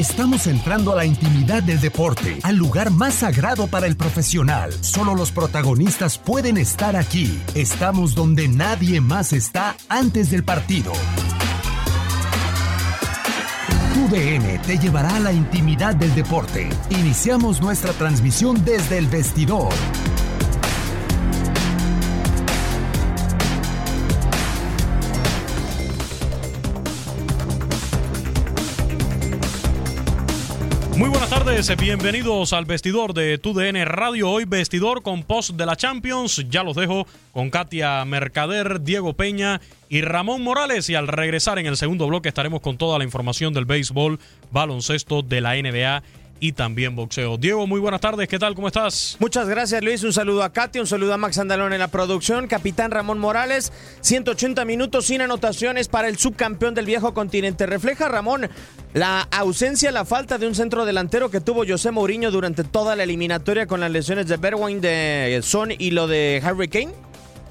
Estamos 0.00 0.46
entrando 0.46 0.92
a 0.94 0.96
la 0.96 1.04
intimidad 1.04 1.62
del 1.62 1.78
deporte, 1.78 2.38
al 2.42 2.56
lugar 2.56 2.90
más 2.90 3.16
sagrado 3.16 3.66
para 3.66 3.86
el 3.86 3.98
profesional. 3.98 4.72
Solo 4.80 5.14
los 5.14 5.30
protagonistas 5.30 6.16
pueden 6.16 6.56
estar 6.56 6.96
aquí. 6.96 7.38
Estamos 7.54 8.14
donde 8.14 8.48
nadie 8.48 9.02
más 9.02 9.34
está 9.34 9.76
antes 9.90 10.30
del 10.30 10.42
partido. 10.42 10.92
UDN 13.94 14.62
te 14.62 14.78
llevará 14.78 15.16
a 15.16 15.20
la 15.20 15.34
intimidad 15.34 15.94
del 15.94 16.14
deporte. 16.14 16.70
Iniciamos 16.88 17.60
nuestra 17.60 17.92
transmisión 17.92 18.64
desde 18.64 18.96
el 18.96 19.06
vestidor. 19.06 19.68
Muy 31.00 31.08
buenas 31.08 31.30
tardes, 31.30 31.74
bienvenidos 31.78 32.52
al 32.52 32.66
vestidor 32.66 33.14
de 33.14 33.38
TUDN 33.38 33.86
Radio. 33.86 34.30
Hoy 34.30 34.44
vestidor 34.44 35.02
con 35.02 35.22
post 35.22 35.52
de 35.52 35.64
la 35.64 35.74
Champions. 35.74 36.44
Ya 36.50 36.62
los 36.62 36.76
dejo 36.76 37.06
con 37.32 37.48
Katia 37.48 38.04
Mercader, 38.04 38.82
Diego 38.82 39.14
Peña 39.14 39.62
y 39.88 40.02
Ramón 40.02 40.42
Morales. 40.42 40.90
Y 40.90 40.96
al 40.96 41.08
regresar 41.08 41.58
en 41.58 41.64
el 41.64 41.78
segundo 41.78 42.06
bloque 42.06 42.28
estaremos 42.28 42.60
con 42.60 42.76
toda 42.76 42.98
la 42.98 43.04
información 43.04 43.54
del 43.54 43.64
béisbol, 43.64 44.18
baloncesto 44.50 45.22
de 45.22 45.40
la 45.40 45.54
NBA 45.54 46.02
y 46.40 46.52
también 46.52 46.96
boxeo. 46.96 47.36
Diego, 47.36 47.66
muy 47.66 47.78
buenas 47.78 48.00
tardes, 48.00 48.26
¿qué 48.28 48.38
tal? 48.38 48.54
¿Cómo 48.54 48.66
estás? 48.68 49.16
Muchas 49.20 49.48
gracias 49.48 49.82
Luis, 49.84 50.02
un 50.02 50.12
saludo 50.12 50.42
a 50.42 50.52
Katy, 50.52 50.80
un 50.80 50.86
saludo 50.86 51.14
a 51.14 51.18
Max 51.18 51.38
Andalón 51.38 51.72
en 51.72 51.78
la 51.78 51.88
producción, 51.88 52.48
capitán 52.48 52.90
Ramón 52.90 53.18
Morales, 53.18 53.72
180 54.00 54.64
minutos 54.64 55.06
sin 55.06 55.20
anotaciones 55.20 55.88
para 55.88 56.08
el 56.08 56.16
subcampeón 56.16 56.74
del 56.74 56.86
viejo 56.86 57.14
continente. 57.14 57.66
Refleja 57.66 58.08
Ramón 58.08 58.48
la 58.94 59.20
ausencia, 59.30 59.92
la 59.92 60.04
falta 60.04 60.38
de 60.38 60.46
un 60.46 60.54
centro 60.54 60.84
delantero 60.84 61.30
que 61.30 61.40
tuvo 61.40 61.64
José 61.66 61.90
Mourinho 61.90 62.30
durante 62.30 62.64
toda 62.64 62.96
la 62.96 63.04
eliminatoria 63.04 63.66
con 63.66 63.80
las 63.80 63.90
lesiones 63.90 64.26
de 64.26 64.36
Berwin, 64.36 64.80
de 64.80 65.40
Son 65.42 65.70
y 65.70 65.90
lo 65.90 66.08
de 66.08 66.42
Harry 66.44 66.68
Kane. 66.68 66.92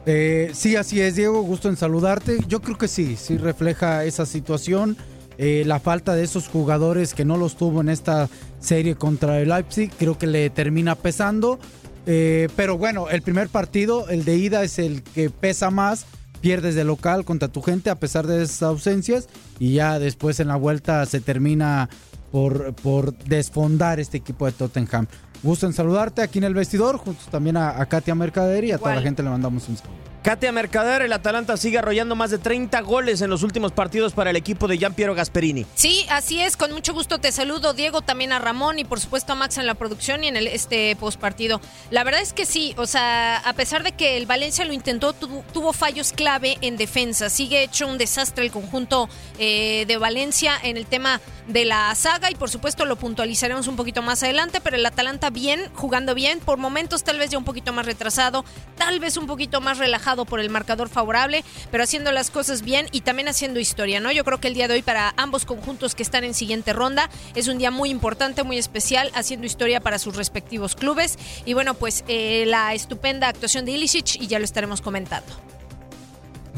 Eh, 0.05 0.51
sí, 0.53 0.75
así 0.75 0.99
es, 0.99 1.15
Diego, 1.15 1.41
gusto 1.41 1.69
en 1.69 1.77
saludarte. 1.77 2.39
Yo 2.47 2.61
creo 2.61 2.77
que 2.77 2.87
sí, 2.87 3.15
sí 3.15 3.37
refleja 3.37 4.05
esa 4.05 4.25
situación. 4.25 4.97
Eh, 5.41 5.63
la 5.65 5.79
falta 5.79 6.15
de 6.15 6.23
esos 6.25 6.49
jugadores 6.49 7.13
que 7.13 7.23
no 7.23 7.37
los 7.37 7.55
tuvo 7.55 7.79
en 7.79 7.87
esta 7.87 8.27
serie 8.59 8.95
contra 8.95 9.39
el 9.39 9.47
Leipzig, 9.47 9.89
creo 9.97 10.17
que 10.17 10.27
le 10.27 10.49
termina 10.49 10.95
pesando. 10.95 11.59
Eh, 12.05 12.49
pero 12.57 12.77
bueno, 12.77 13.09
el 13.09 13.21
primer 13.21 13.47
partido, 13.47 14.09
el 14.09 14.25
de 14.25 14.35
ida, 14.35 14.63
es 14.63 14.79
el 14.79 15.01
que 15.01 15.29
pesa 15.29 15.71
más. 15.71 16.05
Pierdes 16.41 16.75
de 16.75 16.83
local 16.83 17.23
contra 17.23 17.47
tu 17.47 17.61
gente 17.61 17.89
a 17.89 17.95
pesar 17.95 18.27
de 18.27 18.43
esas 18.43 18.63
ausencias. 18.63 19.29
Y 19.59 19.75
ya 19.75 19.97
después 19.97 20.41
en 20.41 20.49
la 20.49 20.57
vuelta 20.57 21.05
se 21.05 21.21
termina 21.21 21.89
por, 22.33 22.73
por 22.73 23.17
desfondar 23.19 24.01
este 24.01 24.17
equipo 24.17 24.45
de 24.45 24.51
Tottenham. 24.51 25.07
Gusto 25.41 25.67
en 25.67 25.71
saludarte 25.71 26.21
aquí 26.21 26.39
en 26.39 26.43
el 26.43 26.53
vestidor, 26.53 26.97
junto 26.97 27.23
también 27.31 27.55
a, 27.55 27.79
a 27.79 27.85
Katia 27.85 28.13
Mercader 28.13 28.65
y 28.65 28.73
a 28.73 28.77
toda 28.77 28.93
la 28.93 29.01
gente 29.01 29.23
le 29.23 29.29
mandamos 29.29 29.69
un 29.69 29.77
saludo. 29.77 29.95
Katia 30.21 30.51
Mercader, 30.51 31.01
el 31.01 31.13
Atalanta 31.13 31.55
sigue 31.55 31.77
arrollando 31.77 32.13
más 32.13 32.29
de 32.29 32.39
30 32.39 32.81
goles 32.81 33.21
en 33.21 33.29
los 33.29 33.41
últimos 33.41 33.71
partidos 33.71 34.11
para 34.11 34.31
el 34.31 34.35
equipo 34.35 34.67
de 34.67 34.77
Giampiero 34.77 35.15
Gasperini. 35.15 35.65
Sí, 35.75 36.05
así 36.09 36.41
es, 36.41 36.57
con 36.57 36.73
mucho 36.73 36.93
gusto 36.93 37.19
te 37.19 37.31
saludo, 37.31 37.73
Diego, 37.73 38.01
también 38.01 38.33
a 38.33 38.39
Ramón 38.39 38.79
y 38.79 38.83
por 38.83 38.99
supuesto 38.99 39.31
a 39.31 39.35
Max 39.35 39.57
en 39.57 39.65
la 39.65 39.75
producción 39.75 40.25
y 40.25 40.27
en 40.27 40.35
el, 40.35 40.47
este 40.47 40.95
postpartido. 40.97 41.61
La 41.89 42.03
verdad 42.03 42.21
es 42.21 42.33
que 42.33 42.45
sí, 42.45 42.73
o 42.77 42.85
sea, 42.85 43.37
a 43.37 43.53
pesar 43.53 43.83
de 43.83 43.93
que 43.93 44.17
el 44.17 44.25
Valencia 44.25 44.65
lo 44.65 44.73
intentó, 44.73 45.13
tuvo 45.13 45.71
fallos 45.71 46.11
clave 46.11 46.57
en 46.59 46.75
defensa. 46.75 47.29
Sigue 47.29 47.63
hecho 47.63 47.87
un 47.87 47.97
desastre 47.97 48.43
el 48.43 48.51
conjunto 48.51 49.07
eh, 49.37 49.85
de 49.87 49.97
Valencia 49.97 50.53
en 50.61 50.75
el 50.75 50.85
tema 50.85 51.21
de 51.47 51.65
la 51.65 51.95
saga 51.95 52.29
y 52.29 52.35
por 52.35 52.49
supuesto 52.49 52.85
lo 52.85 52.95
puntualizaremos 52.97 53.67
un 53.67 53.75
poquito 53.75 54.01
más 54.01 54.21
adelante, 54.21 54.59
pero 54.61 54.75
el 54.75 54.85
Atalanta 54.85 55.29
bien, 55.29 55.71
jugando 55.73 56.13
bien, 56.13 56.39
por 56.39 56.57
momentos 56.57 57.03
tal 57.03 57.17
vez 57.17 57.31
ya 57.31 57.37
un 57.37 57.45
poquito 57.45 57.73
más 57.73 57.85
retrasado, 57.85 58.45
tal 58.77 58.99
vez 58.99 59.17
un 59.17 59.25
poquito 59.25 59.61
más 59.61 59.77
relajado 59.77 60.18
por 60.25 60.39
el 60.39 60.49
marcador 60.49 60.89
favorable, 60.89 61.43
pero 61.71 61.83
haciendo 61.83 62.11
las 62.11 62.29
cosas 62.31 62.61
bien 62.61 62.87
y 62.91 63.01
también 63.01 63.27
haciendo 63.27 63.59
historia, 63.59 63.99
¿no? 63.99 64.11
Yo 64.11 64.23
creo 64.23 64.39
que 64.39 64.47
el 64.47 64.53
día 64.53 64.67
de 64.67 64.75
hoy 64.75 64.81
para 64.81 65.13
ambos 65.17 65.45
conjuntos 65.45 65.95
que 65.95 66.03
están 66.03 66.23
en 66.23 66.33
siguiente 66.33 66.73
ronda 66.73 67.09
es 67.35 67.47
un 67.47 67.57
día 67.57 67.71
muy 67.71 67.89
importante, 67.89 68.43
muy 68.43 68.57
especial, 68.57 69.11
haciendo 69.13 69.45
historia 69.45 69.79
para 69.79 69.99
sus 69.99 70.15
respectivos 70.15 70.75
clubes 70.75 71.17
y 71.45 71.53
bueno, 71.53 71.73
pues 71.73 72.03
eh, 72.07 72.45
la 72.47 72.73
estupenda 72.73 73.27
actuación 73.27 73.65
de 73.65 73.71
Ilicic 73.71 74.15
y 74.21 74.27
ya 74.27 74.39
lo 74.39 74.45
estaremos 74.45 74.81
comentando. 74.81 75.33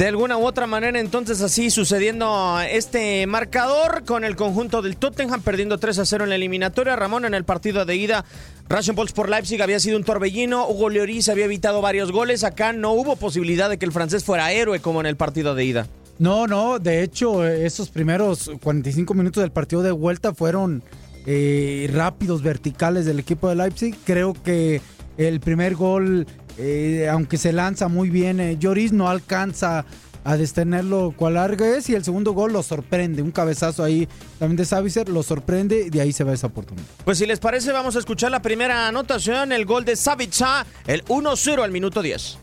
De 0.02 0.08
alguna 0.08 0.38
u 0.38 0.46
otra 0.46 0.66
manera, 0.66 1.00
entonces 1.00 1.42
así 1.42 1.70
sucediendo 1.70 2.60
este 2.62 3.28
marcador 3.28 4.04
con 4.04 4.24
el 4.24 4.36
conjunto 4.36 4.82
del 4.82 4.98
Tottenham 4.98 5.42
perdiendo 5.44 5.78
3 5.78 6.00
a 6.00 6.06
0 6.06 6.24
en 6.24 6.30
la 6.30 6.38
eliminatoria. 6.38 6.96
Ramón 6.96 7.26
en 7.26 7.36
el 7.36 7.44
partido 7.44 7.86
de 7.86 7.98
ida, 7.98 8.26
Rasenbolz 8.72 9.12
por 9.12 9.30
Leipzig 9.30 9.62
había 9.62 9.82
sido 9.82 9.98
un 9.98 10.06
torbellino. 10.06 10.66
Hugo 10.70 10.90
Lloris 10.90 11.28
había 11.28 11.44
evitado 11.44 11.82
varios 11.82 12.12
goles. 12.14 12.46
Acá 12.46 12.72
no 12.72 12.94
hubo 12.94 13.18
posibilidad 13.18 13.70
de 13.70 13.78
que 13.78 13.86
el 13.86 13.92
francés 13.92 14.24
fuera 14.24 14.54
héroe 14.54 14.80
como 14.80 15.02
en 15.02 15.08
el 15.08 15.18
partido 15.18 15.56
de 15.56 15.66
ida. 15.66 15.88
No, 16.20 16.48
no, 16.48 16.80
de 16.80 17.04
hecho, 17.04 17.46
esos 17.46 17.90
primeros 17.90 18.50
45 18.64 19.14
minutos 19.14 19.42
del 19.42 19.52
partido 19.52 19.84
de 19.84 19.92
vuelta 19.92 20.34
fueron 20.34 20.84
eh, 21.26 21.90
rápidos, 21.94 22.44
verticales 22.44 23.06
del 23.06 23.20
equipo 23.20 23.50
de 23.50 23.56
Leipzig. 23.56 23.94
Creo 24.06 24.34
que 24.42 24.82
el 25.18 25.42
primer 25.42 25.76
gol 25.76 26.26
eh, 26.58 27.08
aunque 27.10 27.38
se 27.38 27.54
lanza 27.54 27.88
muy 27.88 28.10
bien, 28.10 28.40
eh, 28.40 28.58
Lloris 28.60 28.92
no 28.92 29.10
alcanza 29.10 29.86
a 30.24 30.38
detenerlo 30.38 31.14
cual 31.16 31.36
larga 31.36 31.68
es 31.68 31.90
y 31.90 31.96
el 31.96 32.04
segundo 32.04 32.34
gol 32.34 32.54
lo 32.54 32.64
sorprende, 32.64 33.22
un 33.22 33.32
cabezazo 33.32 33.84
ahí 33.84 34.08
también 34.40 34.58
de 34.58 34.66
Savicer, 34.66 35.10
lo 35.10 35.24
sorprende 35.24 35.86
y 35.88 35.90
de 35.90 36.02
ahí 36.02 36.14
se 36.14 36.24
va 36.24 36.34
esa 36.34 36.48
oportunidad. 36.48 36.88
Pues 37.04 37.18
si 37.18 37.26
les 37.26 37.40
parece 37.40 37.72
vamos 37.72 37.96
a 37.96 38.00
escuchar 38.00 38.32
la 38.32 38.42
primera 38.42 38.88
anotación, 38.88 39.52
el 39.52 39.66
gol 39.66 39.86
de 39.86 39.96
Savica, 39.96 40.66
el 40.88 41.04
1-0 41.06 41.64
al 41.64 41.72
minuto 41.72 42.02
10. 42.02 42.38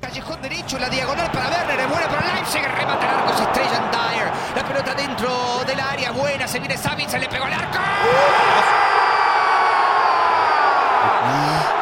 Callejón 0.00 0.42
derecho, 0.42 0.78
la 0.78 0.88
diagonal 0.90 1.30
para 1.30 1.48
Werner, 1.48 1.80
es 1.80 1.88
buena 1.88 2.08
para 2.08 2.34
Leipzig, 2.34 2.62
remata 2.62 3.08
el 3.08 3.14
arco, 3.18 3.36
se 3.36 3.42
estrella 3.44 3.76
en 3.76 3.90
Dyer. 3.92 4.32
La 4.56 4.66
pelota 4.66 4.94
dentro 4.94 5.64
del 5.64 5.78
área, 5.78 6.10
buena, 6.10 6.48
se 6.48 6.58
viene 6.58 6.76
Savic, 6.76 7.12
le 7.12 7.28
pegó 7.28 7.44
al 7.44 7.52
arco. 7.52 7.78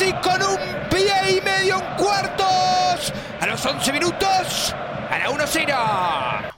Leipzig 0.03 0.21
con 0.21 0.43
un 0.43 0.57
pie 0.91 1.39
y 1.39 1.41
medio 1.41 1.77
en 1.77 1.97
cuartos. 1.97 3.13
A 3.41 3.47
los 3.47 3.65
11 3.65 3.93
minutos, 3.93 4.75
a 5.11 5.19
la 5.19 5.31
1-0. 5.31 6.53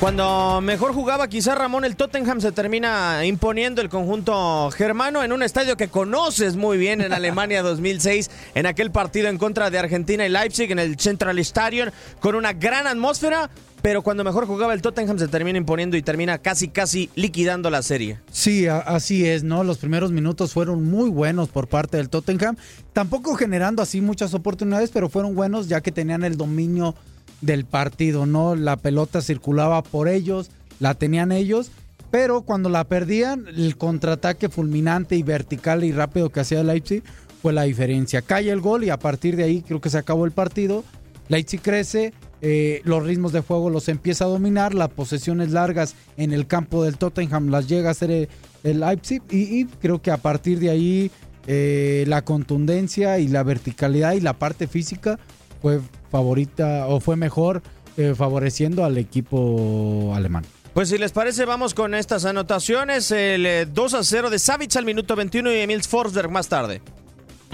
Cuando 0.00 0.60
mejor 0.60 0.92
jugaba 0.92 1.28
quizá 1.28 1.54
Ramón 1.54 1.84
el 1.84 1.96
Tottenham 1.96 2.40
se 2.40 2.52
termina 2.52 3.24
imponiendo 3.24 3.80
el 3.80 3.88
conjunto 3.88 4.70
germano 4.72 5.22
en 5.22 5.32
un 5.32 5.42
estadio 5.42 5.76
que 5.76 5.88
conoces 5.88 6.56
muy 6.56 6.76
bien 6.76 7.00
en 7.00 7.12
Alemania 7.12 7.62
2006 7.62 8.30
en 8.54 8.66
aquel 8.66 8.90
partido 8.90 9.28
en 9.28 9.38
contra 9.38 9.70
de 9.70 9.78
Argentina 9.78 10.26
y 10.26 10.28
Leipzig 10.28 10.70
en 10.72 10.78
el 10.78 10.98
Central 10.98 11.38
Stadium 11.38 11.90
con 12.20 12.34
una 12.34 12.52
gran 12.52 12.86
atmósfera, 12.86 13.48
pero 13.84 14.00
cuando 14.00 14.24
mejor 14.24 14.46
jugaba 14.46 14.72
el 14.72 14.80
Tottenham 14.80 15.18
se 15.18 15.28
termina 15.28 15.58
imponiendo 15.58 15.98
y 15.98 16.00
termina 16.00 16.38
casi 16.38 16.68
casi 16.68 17.10
liquidando 17.16 17.68
la 17.68 17.82
serie. 17.82 18.18
Sí, 18.32 18.66
así 18.66 19.26
es, 19.26 19.44
¿no? 19.44 19.62
Los 19.62 19.76
primeros 19.76 20.10
minutos 20.10 20.54
fueron 20.54 20.84
muy 20.84 21.10
buenos 21.10 21.50
por 21.50 21.68
parte 21.68 21.98
del 21.98 22.08
Tottenham, 22.08 22.56
tampoco 22.94 23.34
generando 23.34 23.82
así 23.82 24.00
muchas 24.00 24.32
oportunidades, 24.32 24.88
pero 24.90 25.10
fueron 25.10 25.34
buenos 25.34 25.68
ya 25.68 25.82
que 25.82 25.92
tenían 25.92 26.24
el 26.24 26.38
dominio 26.38 26.94
del 27.42 27.66
partido, 27.66 28.24
¿no? 28.24 28.56
La 28.56 28.78
pelota 28.78 29.20
circulaba 29.20 29.82
por 29.82 30.08
ellos, 30.08 30.50
la 30.80 30.94
tenían 30.94 31.30
ellos, 31.30 31.70
pero 32.10 32.40
cuando 32.40 32.70
la 32.70 32.84
perdían, 32.84 33.44
el 33.54 33.76
contraataque 33.76 34.48
fulminante 34.48 35.14
y 35.14 35.22
vertical 35.22 35.84
y 35.84 35.92
rápido 35.92 36.30
que 36.30 36.40
hacía 36.40 36.64
Leipzig 36.64 37.02
fue 37.42 37.52
la 37.52 37.64
diferencia. 37.64 38.22
Cae 38.22 38.48
el 38.48 38.62
gol 38.62 38.82
y 38.82 38.88
a 38.88 38.98
partir 38.98 39.36
de 39.36 39.44
ahí 39.44 39.60
creo 39.60 39.82
que 39.82 39.90
se 39.90 39.98
acabó 39.98 40.24
el 40.24 40.32
partido. 40.32 40.84
Leipzig 41.28 41.60
crece, 41.60 42.14
eh, 42.46 42.82
los 42.84 43.02
ritmos 43.02 43.32
de 43.32 43.40
juego 43.40 43.70
los 43.70 43.88
empieza 43.88 44.26
a 44.26 44.28
dominar, 44.28 44.74
las 44.74 44.90
posesiones 44.90 45.50
largas 45.50 45.94
en 46.18 46.32
el 46.34 46.46
campo 46.46 46.84
del 46.84 46.98
Tottenham 46.98 47.48
las 47.48 47.68
llega 47.68 47.88
a 47.88 47.92
hacer 47.92 48.10
el, 48.10 48.28
el 48.62 48.80
Leipzig 48.80 49.22
y, 49.30 49.60
y 49.60 49.64
creo 49.64 50.02
que 50.02 50.10
a 50.10 50.18
partir 50.18 50.58
de 50.58 50.68
ahí 50.68 51.10
eh, 51.46 52.04
la 52.06 52.22
contundencia 52.22 53.18
y 53.18 53.28
la 53.28 53.42
verticalidad 53.42 54.12
y 54.12 54.20
la 54.20 54.34
parte 54.34 54.66
física 54.66 55.18
fue 55.62 55.80
favorita 56.10 56.86
o 56.86 57.00
fue 57.00 57.16
mejor 57.16 57.62
eh, 57.96 58.14
favoreciendo 58.14 58.84
al 58.84 58.98
equipo 58.98 60.12
alemán. 60.14 60.44
Pues 60.74 60.88
si 60.88 60.98
les 60.98 61.12
parece, 61.12 61.44
vamos 61.44 61.72
con 61.72 61.94
estas 61.94 62.24
anotaciones. 62.24 63.10
El 63.12 63.46
eh, 63.46 63.66
2 63.66 63.94
a 63.94 64.02
0 64.02 64.28
de 64.28 64.38
Savic 64.38 64.74
al 64.76 64.84
minuto 64.84 65.14
21 65.14 65.52
y 65.52 65.60
Emil 65.60 65.82
Forsberg 65.82 66.30
más 66.30 66.48
tarde. 66.48 66.82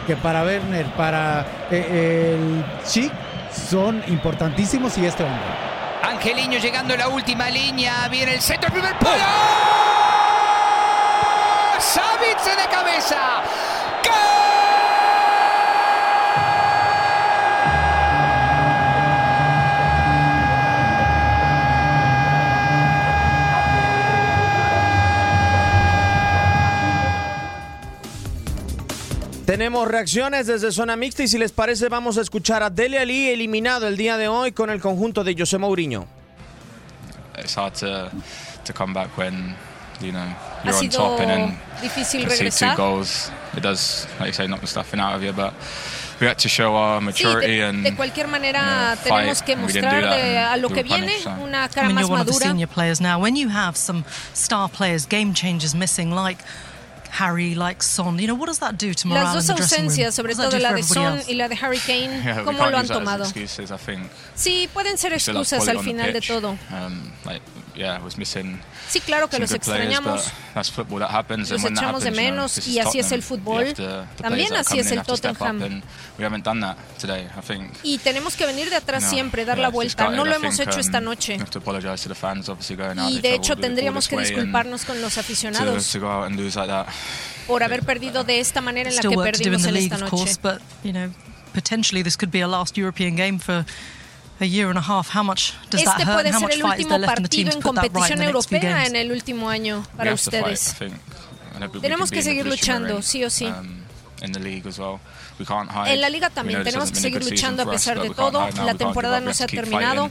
Que 0.06 0.16
para 0.16 0.43
Werner, 0.43 0.86
para 0.96 1.69
eh, 1.70 2.34
el 2.34 2.64
Chic 2.86 3.12
son 3.52 4.02
importantísimos 4.08 4.97
y 4.99 5.06
este 5.06 5.25
hombre. 5.25 5.41
Angeliño 6.02 6.58
llegando 6.58 6.94
a 6.94 6.97
la 6.97 7.08
última 7.08 7.50
línea. 7.50 8.08
Viene 8.08 8.35
el 8.35 8.41
centro, 8.41 8.69
el 8.69 8.73
primer 8.73 8.99
palo. 8.99 9.25
Savic 11.79 12.43
de 12.44 12.69
cabeza. 12.70 13.43
Tenemos 29.50 29.88
reacciones 29.88 30.47
desde 30.47 30.70
zona 30.70 30.94
mixta 30.94 31.25
y 31.25 31.26
si 31.26 31.37
les 31.37 31.50
parece 31.50 31.88
vamos 31.88 32.17
a 32.17 32.20
escuchar 32.20 32.62
a 32.62 32.70
Dele 32.70 33.00
Ali 33.00 33.31
eliminado 33.31 33.88
el 33.88 33.97
día 33.97 34.17
de 34.17 34.29
hoy 34.29 34.52
con 34.52 34.70
el 34.70 34.81
conjunto 34.81 35.25
de 35.25 35.35
José 35.37 35.58
Mourinho. 35.58 36.06
It's 37.37 37.56
hard 37.56 37.75
to 37.81 38.12
to 38.64 38.73
come 38.73 38.94
back 38.94 39.08
when 39.19 39.56
you 40.00 40.12
know 40.12 40.20
Ha 40.20 40.62
you're 40.62 40.75
on 40.75 40.81
sido 40.81 40.99
top 40.99 41.20
and 41.20 41.29
then 41.29 41.58
difícil 41.82 42.20
concede 42.20 42.37
two 42.38 42.44
regresar. 42.44 42.76
goals. 42.76 43.32
It 43.56 43.64
does, 43.64 44.06
like 44.20 44.29
you 44.29 44.35
say, 44.35 44.47
knock 44.47 44.61
the 44.61 44.69
stuffing 44.69 45.00
out 45.00 45.17
of 45.17 45.23
you. 45.25 45.32
But 45.32 45.53
we 46.20 46.29
had 46.29 46.38
to 46.38 46.49
show 46.49 46.76
our 46.76 47.00
Sí, 47.00 47.06
maturity 47.06 47.56
de, 47.56 47.64
and 47.64 47.82
de 47.82 47.96
cualquier 47.96 48.29
manera 48.29 48.94
you 49.05 49.11
know, 49.11 49.17
tenemos 49.17 49.43
que 49.43 49.56
mostrar 49.56 50.05
a 50.05 50.56
lo 50.58 50.69
que 50.69 50.85
viene 50.85 51.17
una 51.43 51.64
I 51.64 51.69
cara 51.75 51.88
mean, 51.88 51.96
más 51.96 52.03
you're 52.03 52.12
one 52.12 52.20
of 52.20 52.26
the 52.29 52.32
madura. 52.35 52.55
Harry, 57.10 57.54
like 57.54 57.82
Son, 57.82 58.18
you 58.18 58.26
know, 58.26 58.34
what 58.34 58.46
does 58.46 58.58
that 58.60 58.76
do 58.78 58.94
to 58.94 59.08
Las 59.08 59.34
dos 59.34 59.50
ausencias, 59.50 60.14
sobre 60.14 60.34
todo 60.34 60.50
do 60.50 60.58
la 60.58 60.72
de 60.72 60.82
Son 60.82 61.18
else? 61.18 61.30
y 61.30 61.34
la 61.36 61.48
de 61.48 61.56
Harry 61.60 61.78
Kane, 61.78 62.22
Yeah, 62.24 62.38
we 62.44 62.44
¿cómo 62.54 62.70
lo 62.70 62.78
han 62.78 62.86
tomado? 62.86 63.24
excuses, 63.24 63.70
I 63.70 63.76
think. 63.76 64.08
Sí, 64.34 64.68
pueden 64.72 64.96
ser 64.96 65.12
We 65.12 65.18
still 65.18 65.36
have 65.36 65.42
excusas 65.42 65.68
al 65.68 65.80
final 65.82 66.12
de 66.12 66.20
todo. 66.20 66.50
Um, 66.70 67.10
like, 67.24 67.42
yeah, 67.76 67.96
I 67.99 68.02
was 68.02 68.17
missing 68.17 68.58
Sí, 68.88 69.00
claro 69.00 69.28
que 69.28 69.38
los 69.38 69.50
players, 69.50 69.69
extrañamos. 69.69 70.25
but 70.25 70.32
that's 70.55 70.70
football 70.70 70.99
that 70.99 71.11
happens, 71.11 71.50
Los 71.50 71.58
and 71.58 71.64
when 71.64 71.75
that 71.75 71.84
echamos 71.84 72.02
de 72.02 72.08
happens, 72.08 72.25
you 72.25 72.31
know, 72.32 72.34
menos 72.43 72.69
y 72.69 72.78
así 72.81 72.99
es 72.99 73.12
el 73.12 73.22
fútbol. 73.22 73.72
To- 73.75 74.05
También 74.20 74.52
así 74.56 74.78
es 74.78 74.90
el 74.90 75.02
Tottenham. 75.02 75.62
and 75.62 75.82
we 76.19 76.25
haven't 76.25 76.44
done 76.44 76.61
that 76.61 76.76
today, 76.99 77.28
I 77.37 77.40
think. 77.40 77.70
Y 77.82 77.99
tenemos 77.99 78.34
que 78.37 78.46
venir 78.46 78.69
de 78.70 78.76
atrás 78.76 79.05
No, 79.05 79.11
siempre, 79.11 79.44
dar 79.44 79.56
yeah, 79.56 79.62
la 79.69 79.70
vuelta. 79.70 80.11
No 80.11 80.25
lo 80.25 80.32
I 80.32 80.34
hemos 80.37 80.56
think, 80.56 80.69
hecho 80.69 80.76
um, 80.76 80.81
esta 80.81 81.00
noche. 81.00 81.38
fans, 82.14 82.49
going 82.76 82.99
out. 82.99 83.11
Y 83.12 83.20
de 83.20 83.34
hecho 83.34 83.56
tendríamos 83.56 84.08
que 84.08 84.19
disculparnos 84.19 84.84
con 84.84 85.00
los 85.00 85.14
to, 85.14 85.20
aficionados 85.20 85.93
to 85.93 86.00
go 86.00 86.08
out 86.08 86.26
and 86.26 86.37
lose 86.37 86.58
like 86.58 86.69
that. 86.70 86.87
por 87.46 87.62
haber 87.62 87.82
perdido 87.84 88.25
de 88.25 88.40
esta 88.40 88.61
manera 88.61 88.90
en 88.90 88.96
la 88.96 89.02
Still 89.02 89.11
que 89.17 89.17
perdimos 89.22 89.62
the 89.62 89.69
en 89.69 89.75
league, 89.75 89.87
esta 89.93 89.99
noche. 89.99 90.11
course, 90.11 90.38
but 90.43 90.61
you 90.82 90.93
know, 90.93 91.12
potentially 91.52 92.02
this 92.02 92.17
could 92.17 92.31
be 92.32 92.43
a 92.43 92.49
last 92.49 92.76
European 92.76 93.17
game 93.17 93.38
for 93.38 93.64
a 94.40 94.44
year 94.46 94.69
and 94.69 94.78
a 94.78 94.82
half. 94.82 95.08
How 95.14 95.22
much 95.22 95.52
does 95.70 95.84
that 95.84 95.98
Este 96.00 96.06
hurt? 96.06 96.16
puede 96.22 96.32
ser 96.32 96.40
much 96.40 96.54
el 96.54 96.60
fight 96.62 96.81
is 96.81 96.87
último 96.87 96.88
there 96.88 96.98
left 97.00 97.19
in 97.19 97.22
the 97.22 97.28
team 97.28 97.46
partido 97.46 97.50
to 97.50 97.56
en 97.56 97.62
put 97.62 97.75
that 97.75 97.82
right 97.82 97.87
in 97.87 97.92
competición 97.92 98.19
the 98.19 98.32
next 98.32 98.48
few 98.48 98.58
europea 98.58 98.75
games? 98.76 98.88
en 98.90 98.96
el 98.96 99.12
último 99.12 99.48
año 99.50 99.78
We 99.81 99.96
para 99.98 100.10
have 100.12 100.20
to 100.22 100.31
fight, 100.31 100.44
ustedes. 100.52 100.76
Tenemos 101.82 102.10
que 102.10 102.22
seguir 102.22 102.46
luchando, 102.46 102.96
in, 102.96 103.02
sí 103.02 103.25
o 103.25 103.28
sí. 103.31 103.46
um, 103.46 103.84
in 104.22 104.32
the 104.32 104.40
league 104.40 104.66
as 104.66 104.78
well. 104.78 104.98
We 105.38 105.44
can't 105.46 105.70
hide. 105.70 105.92
En 105.94 106.00
la 106.00 106.08
liga 106.08 106.28
We 106.28 106.34
también 106.34 106.62
tenemos 106.64 106.90
que 106.90 107.00
seguir 107.00 107.22
luchando 107.25 107.62
a 107.62 107.70
pesar 107.70 107.96
de 108.00 108.08
we 108.08 108.14
can't 108.14 108.32
todo. 108.32 108.46
hide 108.48 108.56
now. 108.56 108.66
La 108.66 108.75
temporada 108.75 109.20
no 109.20 109.32
se 109.34 109.44
ha 109.44 109.46
terminado 109.46 110.10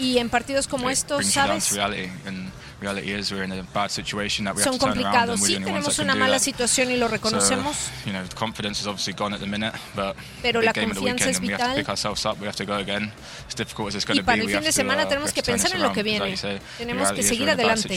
y 0.00 0.18
en 0.18 0.30
partidos 0.30 0.66
como 0.66 0.90
estos, 0.90 1.26
¿sabes? 1.26 1.72
reality. 1.72 2.10
And 2.26 2.50
reality 2.80 3.12
is 3.12 3.30
we're 3.30 3.44
in 3.44 3.52
a 3.52 3.62
bad 3.74 3.90
situation 3.90 4.46
that 4.46 4.56
we 4.56 4.62
Son 4.62 4.78
complicados. 4.78 5.40
Sí, 5.40 5.54
tenemos 5.54 5.98
una 5.98 6.14
mala 6.14 6.38
situación 6.38 6.90
y 6.90 6.96
lo 6.96 7.08
reconocemos. 7.08 7.76
So, 7.76 8.06
you 8.06 8.12
know, 8.12 8.24
the 8.26 8.34
confidence 8.34 8.80
is 8.80 8.86
obviously 8.86 9.12
gone 9.12 9.34
at 9.34 9.40
the 9.40 9.46
minute, 9.46 9.74
but 9.94 10.16
Pero 10.42 10.62
la 10.62 10.72
confianza 10.72 11.28
es 11.28 11.36
and 11.36 11.46
we 11.46 11.52
have 11.52 11.58
to 11.58 11.64
vital. 11.66 11.76
pick 11.76 11.88
ourselves 11.88 12.24
up. 12.24 12.40
We 12.40 12.46
have 12.46 12.56
to 12.56 12.64
go 12.64 12.76
again. 12.76 13.12
As 13.46 13.54
difficult 13.54 13.88
as 13.88 13.96
it's 13.96 14.06
going 14.06 14.16
Y 14.16 14.20
to 14.20 14.24
para 14.24 14.36
be, 14.36 14.40
el 14.40 14.46
we 14.46 14.52
fin 14.52 14.56
have 14.56 14.64
de 14.64 14.72
to, 14.72 14.80
semana 14.80 15.04
uh, 15.04 15.08
tenemos 15.08 15.32
que 15.32 15.42
pensar 15.42 15.74
en 15.74 15.82
lo 15.82 15.92
que 15.92 16.02
viene. 16.02 16.34
Tenemos 16.78 17.12
que 17.12 17.22
seguir 17.22 17.50
adelante. 17.50 17.88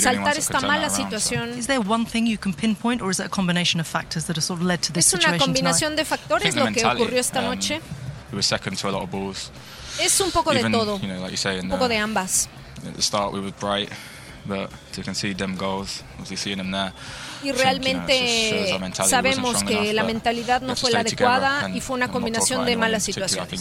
Saltar 0.00 0.38
esta 0.38 0.60
mala 0.60 0.88
situación. 0.88 1.58
Is 1.58 1.66
there 1.66 1.80
one 1.80 2.06
thing 2.06 2.26
you 2.26 2.38
can 2.38 2.54
pinpoint, 2.54 3.02
or 3.02 3.10
is 3.10 3.20
it 3.20 3.26
a 3.26 3.28
combination 3.28 3.80
of 3.80 3.86
factors 3.86 4.24
that 4.26 4.36
have 4.36 4.44
sort 4.44 4.60
of 4.60 4.66
led 4.66 4.80
to 4.80 4.92
this 4.92 5.12
Es 5.12 5.24
una 5.24 5.36
combinación 5.36 5.94
de 5.94 6.04
factores 6.04 6.56
lo 6.56 6.72
que 6.72 6.84
ocurrió 6.84 7.20
esta 7.20 7.40
um, 7.40 7.46
noche. 7.46 7.80
Es 10.00 10.20
un 10.20 10.30
poco 10.30 10.52
de 10.52 10.60
Even, 10.60 10.72
todo, 10.72 11.00
you 11.00 11.06
know, 11.06 11.20
like 11.20 11.30
you 11.30 11.36
say, 11.36 11.58
un 11.58 11.68
poco 11.68 11.88
the- 11.88 11.94
de 11.94 11.98
ambas. 12.00 12.48
at 12.86 12.94
the 12.94 13.02
start 13.02 13.32
we 13.32 13.40
were 13.40 13.52
bright, 13.60 13.90
but 14.44 14.70
to 14.94 15.02
concede 15.02 15.36
them 15.36 15.56
goals, 15.56 16.02
obviously 16.12 16.36
seeing 16.36 16.58
them 16.58 16.70
there. 16.70 16.92
Y 17.42 17.48
you 17.48 17.52
know, 17.52 17.62
realmente 17.62 18.78
sabemos 18.94 19.64
que 19.64 19.74
enough, 19.74 19.94
la 19.94 20.04
mentalidad 20.04 20.60
no 20.62 20.74
fue 20.76 20.90
la 20.90 21.00
adecuada 21.00 21.68
y 21.74 21.80
fue 21.80 21.96
una 21.96 22.08
combinación 22.08 22.64
de 22.66 22.76
malas 22.76 23.02
situaciones. 23.04 23.60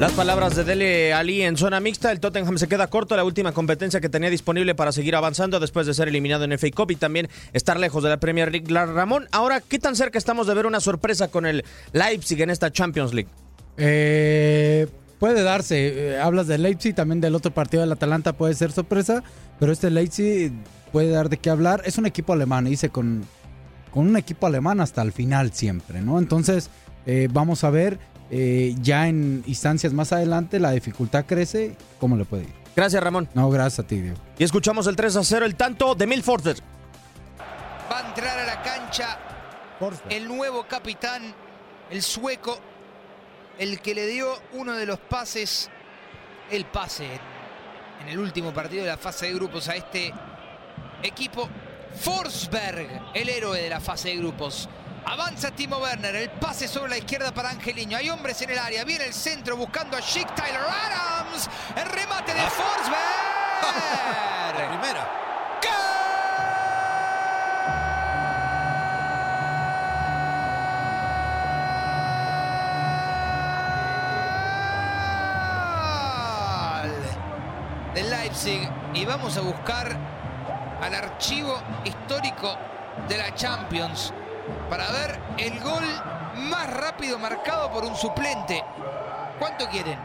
Las 0.00 0.12
palabras 0.12 0.54
de 0.54 0.62
Dele 0.62 1.12
Ali 1.12 1.42
en 1.42 1.56
zona 1.56 1.80
mixta. 1.80 2.12
El 2.12 2.20
Tottenham 2.20 2.56
se 2.56 2.68
queda 2.68 2.86
corto. 2.86 3.16
La 3.16 3.24
última 3.24 3.50
competencia 3.50 4.00
que 4.00 4.08
tenía 4.08 4.30
disponible 4.30 4.76
para 4.76 4.92
seguir 4.92 5.16
avanzando 5.16 5.58
después 5.58 5.88
de 5.88 5.94
ser 5.94 6.06
eliminado 6.06 6.44
en 6.44 6.56
FA 6.56 6.68
Cup 6.72 6.92
y 6.92 6.96
también 6.96 7.28
estar 7.52 7.80
lejos 7.80 8.04
de 8.04 8.10
la 8.10 8.20
Premier 8.20 8.52
League. 8.52 8.72
Ramón, 8.72 9.26
ahora, 9.32 9.60
¿qué 9.60 9.80
tan 9.80 9.96
cerca 9.96 10.16
estamos 10.16 10.46
de 10.46 10.54
ver 10.54 10.66
una 10.66 10.78
sorpresa 10.78 11.26
con 11.26 11.46
el 11.46 11.64
Leipzig 11.90 12.40
en 12.40 12.50
esta 12.50 12.70
Champions 12.70 13.12
League? 13.12 13.28
Eh, 13.76 14.86
puede 15.18 15.42
darse. 15.42 16.12
Eh, 16.12 16.20
hablas 16.20 16.46
del 16.46 16.62
Leipzig, 16.62 16.94
también 16.94 17.20
del 17.20 17.34
otro 17.34 17.52
partido 17.52 17.80
del 17.80 17.90
Atalanta 17.90 18.34
puede 18.34 18.54
ser 18.54 18.70
sorpresa, 18.70 19.24
pero 19.58 19.72
este 19.72 19.90
Leipzig 19.90 20.52
puede 20.92 21.10
dar 21.10 21.28
de 21.28 21.38
qué 21.38 21.50
hablar. 21.50 21.82
Es 21.84 21.98
un 21.98 22.06
equipo 22.06 22.34
alemán, 22.34 22.66
dice 22.66 22.90
con, 22.90 23.24
con 23.90 24.06
un 24.06 24.16
equipo 24.16 24.46
alemán 24.46 24.80
hasta 24.80 25.02
el 25.02 25.10
final 25.10 25.52
siempre, 25.52 26.02
¿no? 26.02 26.20
Entonces, 26.20 26.70
eh, 27.04 27.26
vamos 27.32 27.64
a 27.64 27.70
ver 27.70 27.98
eh, 28.30 28.74
ya 28.80 29.08
en 29.08 29.42
instancias 29.46 29.92
más 29.92 30.12
adelante 30.12 30.60
la 30.60 30.72
dificultad 30.72 31.24
crece. 31.26 31.76
¿Cómo 31.98 32.16
le 32.16 32.24
puede 32.24 32.44
ir? 32.44 32.52
Gracias, 32.76 33.02
Ramón. 33.02 33.28
No, 33.34 33.50
gracias 33.50 33.84
a 33.84 33.88
ti, 33.88 34.00
Diego. 34.00 34.18
Y 34.38 34.44
escuchamos 34.44 34.86
el 34.86 34.96
3 34.96 35.16
a 35.16 35.24
0, 35.24 35.46
el 35.46 35.56
tanto 35.56 35.94
de 35.94 36.06
Milford. 36.06 36.46
Va 37.90 37.98
a 37.98 38.08
entrar 38.08 38.38
a 38.38 38.46
la 38.46 38.62
cancha 38.62 39.18
el 40.10 40.26
nuevo 40.26 40.66
capitán, 40.66 41.34
el 41.90 42.02
sueco, 42.02 42.58
el 43.58 43.80
que 43.80 43.94
le 43.94 44.06
dio 44.06 44.28
uno 44.54 44.72
de 44.72 44.86
los 44.86 44.98
pases, 44.98 45.70
el 46.50 46.64
pase 46.64 47.08
en 48.00 48.08
el 48.08 48.18
último 48.18 48.52
partido 48.52 48.84
de 48.84 48.90
la 48.90 48.96
fase 48.96 49.26
de 49.26 49.34
grupos 49.34 49.68
a 49.68 49.76
este 49.76 50.12
equipo. 51.02 51.48
Forsberg, 51.94 53.12
el 53.14 53.28
héroe 53.28 53.62
de 53.62 53.70
la 53.70 53.80
fase 53.80 54.10
de 54.10 54.16
grupos. 54.16 54.68
Avanza 55.04 55.50
Timo 55.50 55.78
Werner, 55.78 56.14
el 56.16 56.30
pase 56.30 56.68
sobre 56.68 56.90
la 56.90 56.98
izquierda 56.98 57.32
para 57.32 57.50
Angeliño. 57.50 57.96
Hay 57.96 58.10
hombres 58.10 58.42
en 58.42 58.50
el 58.50 58.58
área, 58.58 58.84
viene 58.84 59.06
el 59.06 59.14
centro 59.14 59.56
buscando 59.56 59.96
a 59.96 60.00
Chic 60.00 60.34
Tyler 60.34 60.60
Adams. 60.60 61.48
El 61.76 61.86
remate 61.86 62.34
de 62.34 62.40
Forsberg. 62.40 62.98
Primera. 64.68 65.08
Gol 76.82 76.92
del 77.94 78.10
Leipzig 78.10 78.70
y 78.94 79.04
vamos 79.04 79.36
a 79.36 79.40
buscar 79.40 79.96
al 80.80 80.94
archivo 80.94 81.60
histórico 81.84 82.56
de 83.08 83.18
la 83.18 83.34
Champions 83.34 84.12
para 84.68 84.90
ver 84.90 85.18
el 85.38 85.58
gol 85.60 85.84
más 86.34 86.72
rápido 86.72 87.18
marcado 87.18 87.70
por 87.70 87.84
un 87.84 87.96
suplente. 87.96 88.64
¿Cuánto 89.38 89.68
quieren? 89.68 89.98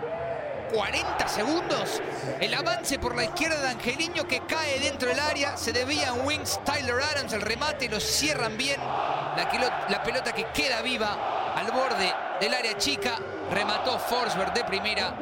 40 0.74 1.28
segundos. 1.28 2.02
El 2.40 2.54
avance 2.54 2.98
por 2.98 3.16
la 3.16 3.26
izquierda 3.26 3.62
de 3.62 3.70
Angeliño 3.70 4.28
que 4.28 4.42
cae 4.42 4.80
dentro 4.80 5.10
del 5.10 5.20
área. 5.20 5.56
Se 5.58 5.72
debía 5.72 6.14
Wings 6.14 6.60
Tyler 6.64 6.96
Adams 6.96 7.34
el 7.34 7.42
remate. 7.42 7.90
Lo 7.90 8.00
cierran 8.00 8.58
bien. 8.58 8.80
La, 8.82 9.86
la 9.90 10.04
pelota 10.04 10.34
que 10.34 10.46
queda 10.46 10.82
viva 10.82 11.54
al 11.56 11.72
borde 11.72 12.14
del 12.40 12.54
área 12.54 12.78
chica. 12.78 13.16
Remató 13.52 14.00
Forsberg 14.00 14.54
de 14.54 14.64
primera. 14.64 15.16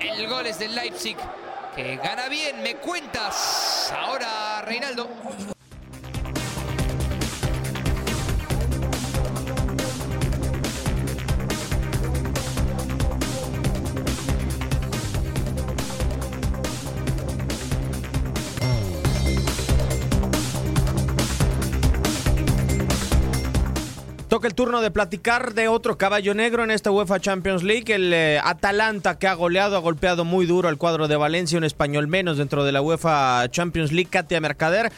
El 0.00 0.28
gol 0.28 0.46
es 0.46 0.58
del 0.58 0.74
Leipzig 0.74 1.16
que 1.74 1.96
gana 1.96 2.28
bien. 2.28 2.62
Me 2.62 2.76
cuentas 2.76 3.92
ahora, 3.96 4.62
Reinaldo. 4.62 5.08
El 24.44 24.54
turno 24.54 24.82
de 24.82 24.90
platicar 24.90 25.54
de 25.54 25.68
otro 25.68 25.96
caballo 25.96 26.34
negro 26.34 26.64
en 26.64 26.70
esta 26.70 26.90
UEFA 26.90 27.18
Champions 27.18 27.62
League, 27.62 27.94
el 27.94 28.12
eh, 28.12 28.38
Atalanta 28.44 29.18
que 29.18 29.26
ha 29.26 29.32
goleado, 29.32 29.74
ha 29.74 29.80
golpeado 29.80 30.26
muy 30.26 30.44
duro 30.44 30.68
al 30.68 30.76
cuadro 30.76 31.08
de 31.08 31.16
Valencia, 31.16 31.56
un 31.56 31.64
español 31.64 32.08
menos 32.08 32.36
dentro 32.36 32.62
de 32.62 32.72
la 32.72 32.82
UEFA 32.82 33.48
Champions 33.48 33.90
League, 33.90 34.10
Katia 34.10 34.42
Mercader. 34.42 34.92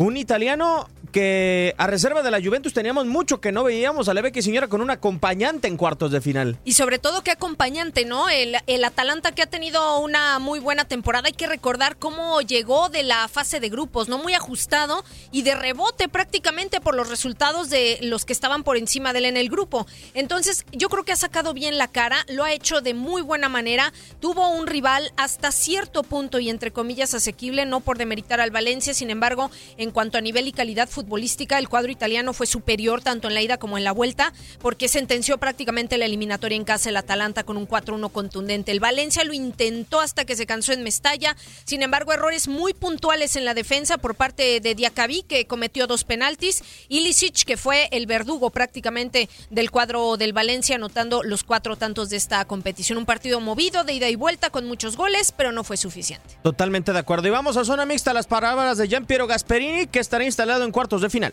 Un 0.00 0.16
italiano 0.16 0.88
que 1.10 1.74
a 1.76 1.86
reserva 1.86 2.22
de 2.22 2.30
la 2.30 2.40
Juventus 2.40 2.72
teníamos 2.72 3.06
mucho 3.06 3.40
que 3.40 3.52
no 3.52 3.64
veíamos 3.64 4.08
a 4.08 4.14
Leveque 4.14 4.42
Señora 4.42 4.68
con 4.68 4.80
un 4.80 4.90
acompañante 4.90 5.68
en 5.68 5.76
cuartos 5.76 6.12
de 6.12 6.20
final. 6.20 6.58
Y 6.64 6.72
sobre 6.72 6.98
todo 6.98 7.22
qué 7.22 7.32
acompañante, 7.32 8.04
¿no? 8.04 8.28
El, 8.28 8.56
el, 8.66 8.84
Atalanta 8.84 9.32
que 9.32 9.42
ha 9.42 9.46
tenido 9.46 9.98
una 9.98 10.38
muy 10.38 10.58
buena 10.58 10.84
temporada. 10.84 11.26
Hay 11.26 11.32
que 11.32 11.46
recordar 11.46 11.96
cómo 11.96 12.40
llegó 12.40 12.88
de 12.88 13.02
la 13.02 13.28
fase 13.28 13.60
de 13.60 13.68
grupos, 13.68 14.08
¿no? 14.08 14.18
Muy 14.18 14.34
ajustado 14.34 15.04
y 15.32 15.42
de 15.42 15.54
rebote 15.54 16.08
prácticamente 16.08 16.80
por 16.80 16.94
los 16.94 17.08
resultados 17.08 17.70
de 17.70 17.98
los 18.02 18.24
que 18.24 18.32
estaban 18.32 18.62
por 18.62 18.76
encima 18.76 19.12
de 19.12 19.18
él 19.20 19.24
en 19.26 19.36
el 19.36 19.50
grupo. 19.50 19.86
Entonces, 20.14 20.64
yo 20.72 20.88
creo 20.88 21.04
que 21.04 21.12
ha 21.12 21.16
sacado 21.16 21.52
bien 21.52 21.78
la 21.78 21.88
cara, 21.88 22.24
lo 22.28 22.44
ha 22.44 22.52
hecho 22.52 22.80
de 22.80 22.94
muy 22.94 23.22
buena 23.22 23.48
manera. 23.48 23.92
Tuvo 24.20 24.48
un 24.48 24.66
rival 24.66 25.12
hasta 25.16 25.52
cierto 25.52 26.02
punto 26.02 26.38
y 26.38 26.50
entre 26.50 26.70
comillas 26.70 27.14
asequible, 27.14 27.66
no 27.66 27.80
por 27.80 27.98
demeritar 27.98 28.40
al 28.40 28.50
Valencia, 28.50 28.94
sin 28.94 29.10
embargo, 29.10 29.50
en 29.76 29.89
en 29.90 29.92
cuanto 29.92 30.18
a 30.18 30.20
nivel 30.20 30.46
y 30.46 30.52
calidad 30.52 30.88
futbolística, 30.88 31.58
el 31.58 31.68
cuadro 31.68 31.90
italiano 31.90 32.32
fue 32.32 32.46
superior 32.46 33.02
tanto 33.02 33.26
en 33.26 33.34
la 33.34 33.42
ida 33.42 33.58
como 33.58 33.76
en 33.76 33.82
la 33.82 33.90
vuelta, 33.90 34.32
porque 34.60 34.86
sentenció 34.86 35.38
prácticamente 35.38 35.98
la 35.98 36.04
eliminatoria 36.04 36.54
en 36.54 36.62
casa 36.62 36.90
el 36.90 36.96
Atalanta 36.96 37.42
con 37.42 37.56
un 37.56 37.66
4-1 37.66 38.12
contundente. 38.12 38.70
El 38.70 38.78
Valencia 38.78 39.24
lo 39.24 39.32
intentó 39.32 39.98
hasta 39.98 40.24
que 40.24 40.36
se 40.36 40.46
cansó 40.46 40.72
en 40.72 40.84
Mestalla, 40.84 41.36
sin 41.64 41.82
embargo, 41.82 42.12
errores 42.12 42.46
muy 42.46 42.72
puntuales 42.72 43.34
en 43.34 43.44
la 43.44 43.52
defensa 43.52 43.98
por 43.98 44.14
parte 44.14 44.60
de 44.60 44.76
Diacabí, 44.76 45.24
que 45.24 45.46
cometió 45.46 45.88
dos 45.88 46.04
penaltis, 46.04 46.62
y 46.88 47.00
Lisic, 47.00 47.42
que 47.42 47.56
fue 47.56 47.88
el 47.90 48.06
verdugo 48.06 48.50
prácticamente 48.50 49.28
del 49.50 49.72
cuadro 49.72 50.16
del 50.16 50.32
Valencia, 50.32 50.76
anotando 50.76 51.24
los 51.24 51.42
cuatro 51.42 51.74
tantos 51.74 52.10
de 52.10 52.16
esta 52.16 52.44
competición. 52.44 52.96
Un 52.96 53.06
partido 53.06 53.40
movido 53.40 53.82
de 53.82 53.94
ida 53.94 54.08
y 54.08 54.14
vuelta 54.14 54.50
con 54.50 54.66
muchos 54.68 54.96
goles, 54.96 55.32
pero 55.36 55.50
no 55.50 55.64
fue 55.64 55.76
suficiente. 55.76 56.36
Totalmente 56.44 56.92
de 56.92 56.98
acuerdo. 57.00 57.26
Y 57.26 57.30
vamos 57.32 57.56
a 57.56 57.64
zona 57.64 57.86
mixta, 57.86 58.14
las 58.14 58.28
palabras 58.28 58.78
de 58.78 58.86
Gian 58.86 59.04
Piero 59.04 59.26
Gasperini 59.26 59.69
che 59.90 60.00
estará 60.00 60.24
instalado 60.24 60.64
en 60.64 60.70
cuartos 60.70 61.00
de 61.02 61.10
final. 61.10 61.32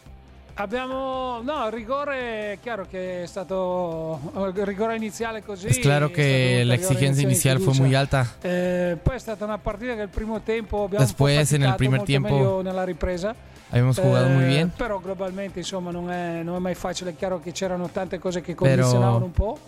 Abbiamo, 0.60 1.40
no, 1.44 1.68
il 1.68 1.72
rigore 1.72 2.54
è 2.54 2.58
chiaro 2.60 2.88
che 2.90 3.22
è 3.24 3.28
stato 3.28 4.20
il 4.56 4.66
rigore 4.66 4.96
iniziale 4.96 5.44
così. 5.44 5.68
Es 5.68 5.78
claro 5.78 6.12
que 6.12 6.64
la 6.66 6.74
exigencia 6.74 7.22
inicial 7.22 7.60
fue 7.60 7.74
muy 7.76 7.94
alta. 7.94 8.26
Eh, 8.42 8.98
poi 9.02 9.16
è 9.18 9.20
stata 9.20 9.46
una 9.46 9.60
partita 9.60 9.94
che 9.94 10.02
il 10.02 10.10
primo 10.10 10.42
tempo 10.42 10.86
abbiamo 10.86 11.06
Después, 11.06 11.52
en 11.54 11.62
el 11.62 11.76
primer 11.76 12.02
tiempo, 12.02 12.62
nella 12.64 12.84
ripresa. 12.84 13.36
Habíamos 13.70 14.00
jugado 14.00 14.30
muy 14.30 14.46
bien. 14.46 14.70
Eh, 14.70 14.72
però 14.76 15.00
globalmente 15.00 15.60
insomma 15.60 15.92
non 15.92 16.10
è, 16.10 16.42
non 16.42 16.56
è 16.56 16.60
mai 16.60 16.74
facile, 16.74 17.12
è 17.12 17.16
chiaro 17.16 17.40
che 17.40 17.52
c'erano 17.52 17.90
tante 17.90 18.18
cose 18.18 18.42
che 18.42 18.56
condizionavano 18.56 19.26
un 19.26 19.32
po'. 19.32 19.60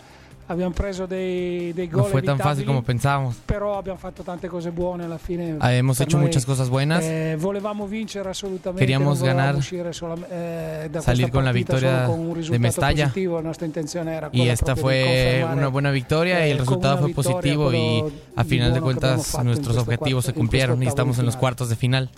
Abbiamo 0.49 0.71
preso 0.71 1.05
dei, 1.05 1.71
dei 1.73 1.87
gol 1.87 2.01
No 2.01 2.07
fue 2.07 2.23
tan 2.23 2.39
fácil 2.39 2.65
como 2.65 2.81
pensábamos. 2.81 3.35
Però 3.45 3.77
abbiamo 3.77 3.99
fatto 3.99 4.23
tante 4.23 4.47
cose 4.47 4.71
buone 4.71 5.03
alla 5.03 5.19
fine. 5.19 5.57
Ah, 5.59 5.71
hemos 5.71 5.99
hecho 5.99 6.17
noi, 6.17 6.25
muchas 6.25 6.43
cosas 6.43 6.69
buenas. 6.69 7.03
Eh, 7.03 7.37
volevamo 7.39 7.85
vincere 7.85 8.29
assolutamente. 8.29 8.79
Queríamos 8.79 9.21
ganar, 9.21 9.61
sola, 9.93 10.15
eh, 10.31 10.89
salir 11.01 11.29
con 11.29 11.45
la 11.45 11.51
victoria 11.51 12.07
de 12.07 12.57
Mestalla. 12.57 13.09
Positivo. 13.09 13.39
Era 13.39 14.29
y 14.31 14.49
esta 14.49 14.75
fue 14.75 15.45
una 15.53 15.67
buena 15.67 15.91
victoria 15.91 16.47
y 16.47 16.51
el 16.51 16.57
resultado 16.57 16.97
fue 16.97 17.09
positivo 17.09 17.71
y 17.71 18.03
a 18.35 18.43
final 18.43 18.73
de 18.73 18.81
cuentas 18.81 19.37
nuestros 19.43 19.77
objetivos 19.77 20.25
se 20.25 20.33
cumplieron 20.33 20.81
y 20.81 20.87
estamos 20.87 21.19
en 21.19 21.27
los 21.27 21.37
cuartos 21.37 21.69
de 21.69 21.75
final. 21.75 22.09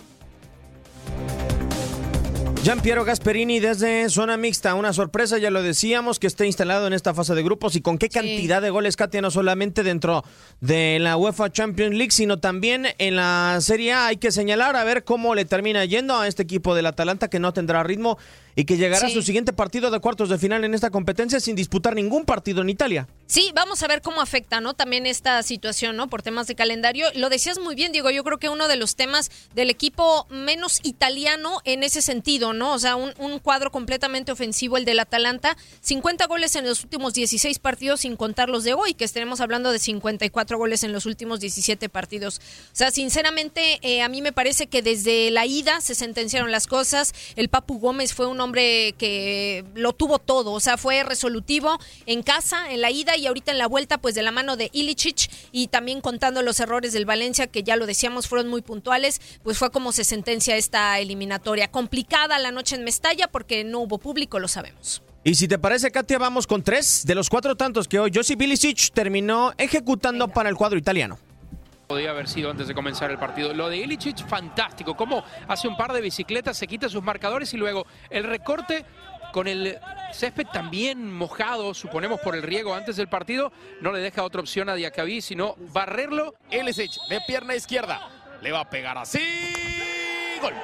Gian 2.64 2.80
Piero 2.80 3.04
Gasperini 3.04 3.58
desde 3.58 4.08
zona 4.08 4.36
mixta, 4.36 4.76
una 4.76 4.92
sorpresa, 4.92 5.36
ya 5.36 5.50
lo 5.50 5.64
decíamos, 5.64 6.20
que 6.20 6.28
esté 6.28 6.46
instalado 6.46 6.86
en 6.86 6.92
esta 6.92 7.12
fase 7.12 7.34
de 7.34 7.42
grupos 7.42 7.74
y 7.74 7.80
con 7.80 7.98
qué 7.98 8.08
cantidad 8.08 8.58
sí. 8.58 8.62
de 8.62 8.70
goles, 8.70 8.94
Katia, 8.94 9.20
no 9.20 9.32
solamente 9.32 9.82
dentro 9.82 10.22
de 10.60 11.00
la 11.00 11.16
UEFA 11.16 11.50
Champions 11.50 11.96
League, 11.96 12.12
sino 12.12 12.38
también 12.38 12.86
en 12.98 13.16
la 13.16 13.58
Serie 13.60 13.94
A. 13.94 14.06
Hay 14.06 14.16
que 14.16 14.30
señalar 14.30 14.76
a 14.76 14.84
ver 14.84 15.02
cómo 15.02 15.34
le 15.34 15.44
termina 15.44 15.84
yendo 15.86 16.16
a 16.16 16.28
este 16.28 16.44
equipo 16.44 16.76
del 16.76 16.86
Atalanta 16.86 17.26
que 17.26 17.40
no 17.40 17.52
tendrá 17.52 17.82
ritmo 17.82 18.16
y 18.54 18.64
que 18.64 18.76
llegará 18.76 19.06
sí. 19.06 19.12
a 19.12 19.14
su 19.14 19.22
siguiente 19.22 19.52
partido 19.52 19.90
de 19.90 20.00
cuartos 20.00 20.28
de 20.28 20.38
final 20.38 20.64
en 20.64 20.74
esta 20.74 20.90
competencia 20.90 21.40
sin 21.40 21.56
disputar 21.56 21.94
ningún 21.94 22.24
partido 22.24 22.62
en 22.62 22.68
Italia. 22.68 23.08
Sí, 23.26 23.50
vamos 23.54 23.82
a 23.82 23.88
ver 23.88 24.02
cómo 24.02 24.20
afecta, 24.20 24.60
¿no? 24.60 24.74
También 24.74 25.06
esta 25.06 25.42
situación, 25.42 25.96
¿no? 25.96 26.08
Por 26.08 26.22
temas 26.22 26.46
de 26.46 26.54
calendario. 26.54 27.06
Lo 27.14 27.30
decías 27.30 27.58
muy 27.58 27.74
bien, 27.74 27.92
Diego. 27.92 28.10
Yo 28.10 28.24
creo 28.24 28.38
que 28.38 28.50
uno 28.50 28.68
de 28.68 28.76
los 28.76 28.94
temas 28.94 29.30
del 29.54 29.70
equipo 29.70 30.26
menos 30.28 30.80
italiano 30.82 31.60
en 31.64 31.82
ese 31.82 32.02
sentido, 32.02 32.52
¿no? 32.52 32.74
O 32.74 32.78
sea, 32.78 32.96
un, 32.96 33.14
un 33.18 33.38
cuadro 33.38 33.72
completamente 33.72 34.32
ofensivo, 34.32 34.76
el 34.76 34.84
del 34.84 35.00
Atalanta. 35.00 35.56
50 35.80 36.26
goles 36.26 36.56
en 36.56 36.66
los 36.66 36.82
últimos 36.84 37.14
16 37.14 37.58
partidos, 37.58 38.00
sin 38.00 38.16
contar 38.16 38.50
los 38.50 38.64
de 38.64 38.74
hoy, 38.74 38.92
que 38.92 39.04
estaremos 39.04 39.40
hablando 39.40 39.72
de 39.72 39.78
54 39.78 40.58
goles 40.58 40.84
en 40.84 40.92
los 40.92 41.06
últimos 41.06 41.40
17 41.40 41.88
partidos. 41.88 42.38
O 42.38 42.76
sea, 42.76 42.90
sinceramente, 42.90 43.78
eh, 43.80 44.02
a 44.02 44.10
mí 44.10 44.20
me 44.20 44.32
parece 44.32 44.66
que 44.66 44.82
desde 44.82 45.30
la 45.30 45.46
ida 45.46 45.80
se 45.80 45.94
sentenciaron 45.94 46.52
las 46.52 46.66
cosas. 46.66 47.14
El 47.36 47.48
Papu 47.48 47.78
Gómez 47.78 48.12
fue 48.12 48.26
un 48.26 48.41
hombre 48.42 48.94
que 48.98 49.64
lo 49.74 49.92
tuvo 49.92 50.18
todo, 50.18 50.52
o 50.52 50.60
sea, 50.60 50.76
fue 50.76 51.02
resolutivo 51.02 51.78
en 52.06 52.22
casa, 52.22 52.70
en 52.72 52.80
la 52.80 52.90
ida 52.90 53.16
y 53.16 53.26
ahorita 53.26 53.52
en 53.52 53.58
la 53.58 53.66
vuelta, 53.66 53.98
pues 53.98 54.14
de 54.14 54.22
la 54.22 54.32
mano 54.32 54.56
de 54.56 54.70
Ilicic 54.72 55.30
y 55.52 55.68
también 55.68 56.00
contando 56.00 56.42
los 56.42 56.60
errores 56.60 56.92
del 56.92 57.06
Valencia, 57.06 57.46
que 57.46 57.62
ya 57.62 57.76
lo 57.76 57.86
decíamos, 57.86 58.28
fueron 58.28 58.48
muy 58.48 58.62
puntuales, 58.62 59.20
pues 59.42 59.58
fue 59.58 59.70
como 59.70 59.92
se 59.92 60.04
sentencia 60.04 60.56
esta 60.56 60.98
eliminatoria. 60.98 61.70
Complicada 61.70 62.38
la 62.38 62.52
noche 62.52 62.76
en 62.76 62.84
Mestalla 62.84 63.28
porque 63.28 63.64
no 63.64 63.80
hubo 63.80 63.98
público, 63.98 64.38
lo 64.38 64.48
sabemos. 64.48 65.02
Y 65.24 65.36
si 65.36 65.46
te 65.46 65.58
parece, 65.58 65.92
Katia, 65.92 66.18
vamos 66.18 66.46
con 66.48 66.62
tres 66.62 67.04
de 67.06 67.14
los 67.14 67.30
cuatro 67.30 67.56
tantos 67.56 67.86
que 67.86 68.00
hoy 68.00 68.10
Josip 68.12 68.42
Ilicic 68.42 68.92
terminó 68.92 69.52
ejecutando 69.56 70.26
Venga. 70.26 70.34
para 70.34 70.48
el 70.48 70.56
cuadro 70.56 70.78
italiano 70.78 71.18
podía 71.92 72.08
haber 72.08 72.26
sido 72.26 72.50
antes 72.50 72.68
de 72.68 72.74
comenzar 72.74 73.10
el 73.10 73.18
partido. 73.18 73.52
Lo 73.52 73.68
de 73.68 73.76
Ilicic, 73.76 74.26
fantástico. 74.26 74.96
Cómo 74.96 75.22
hace 75.46 75.68
un 75.68 75.76
par 75.76 75.92
de 75.92 76.00
bicicletas, 76.00 76.56
se 76.56 76.66
quita 76.66 76.88
sus 76.88 77.02
marcadores 77.02 77.52
y 77.52 77.58
luego 77.58 77.86
el 78.08 78.24
recorte 78.24 78.86
con 79.30 79.46
el 79.46 79.78
césped 80.10 80.46
también 80.46 81.12
mojado, 81.12 81.74
suponemos 81.74 82.18
por 82.20 82.34
el 82.34 82.42
riego 82.42 82.74
antes 82.74 82.96
del 82.96 83.08
partido, 83.08 83.52
no 83.82 83.92
le 83.92 83.98
deja 84.00 84.22
otra 84.22 84.40
opción 84.40 84.70
a 84.70 84.74
Diacabí, 84.74 85.20
sino 85.20 85.54
barrerlo. 85.74 86.34
Ilicic 86.50 86.92
de 87.10 87.20
pierna 87.26 87.54
izquierda, 87.54 88.08
le 88.40 88.52
va 88.52 88.60
a 88.60 88.70
pegar 88.70 88.96
así. 88.96 89.20
Gol. 90.40 90.54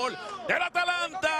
Gol. 0.00 0.16
Del 0.46 0.62
Atalanta. 0.62 1.30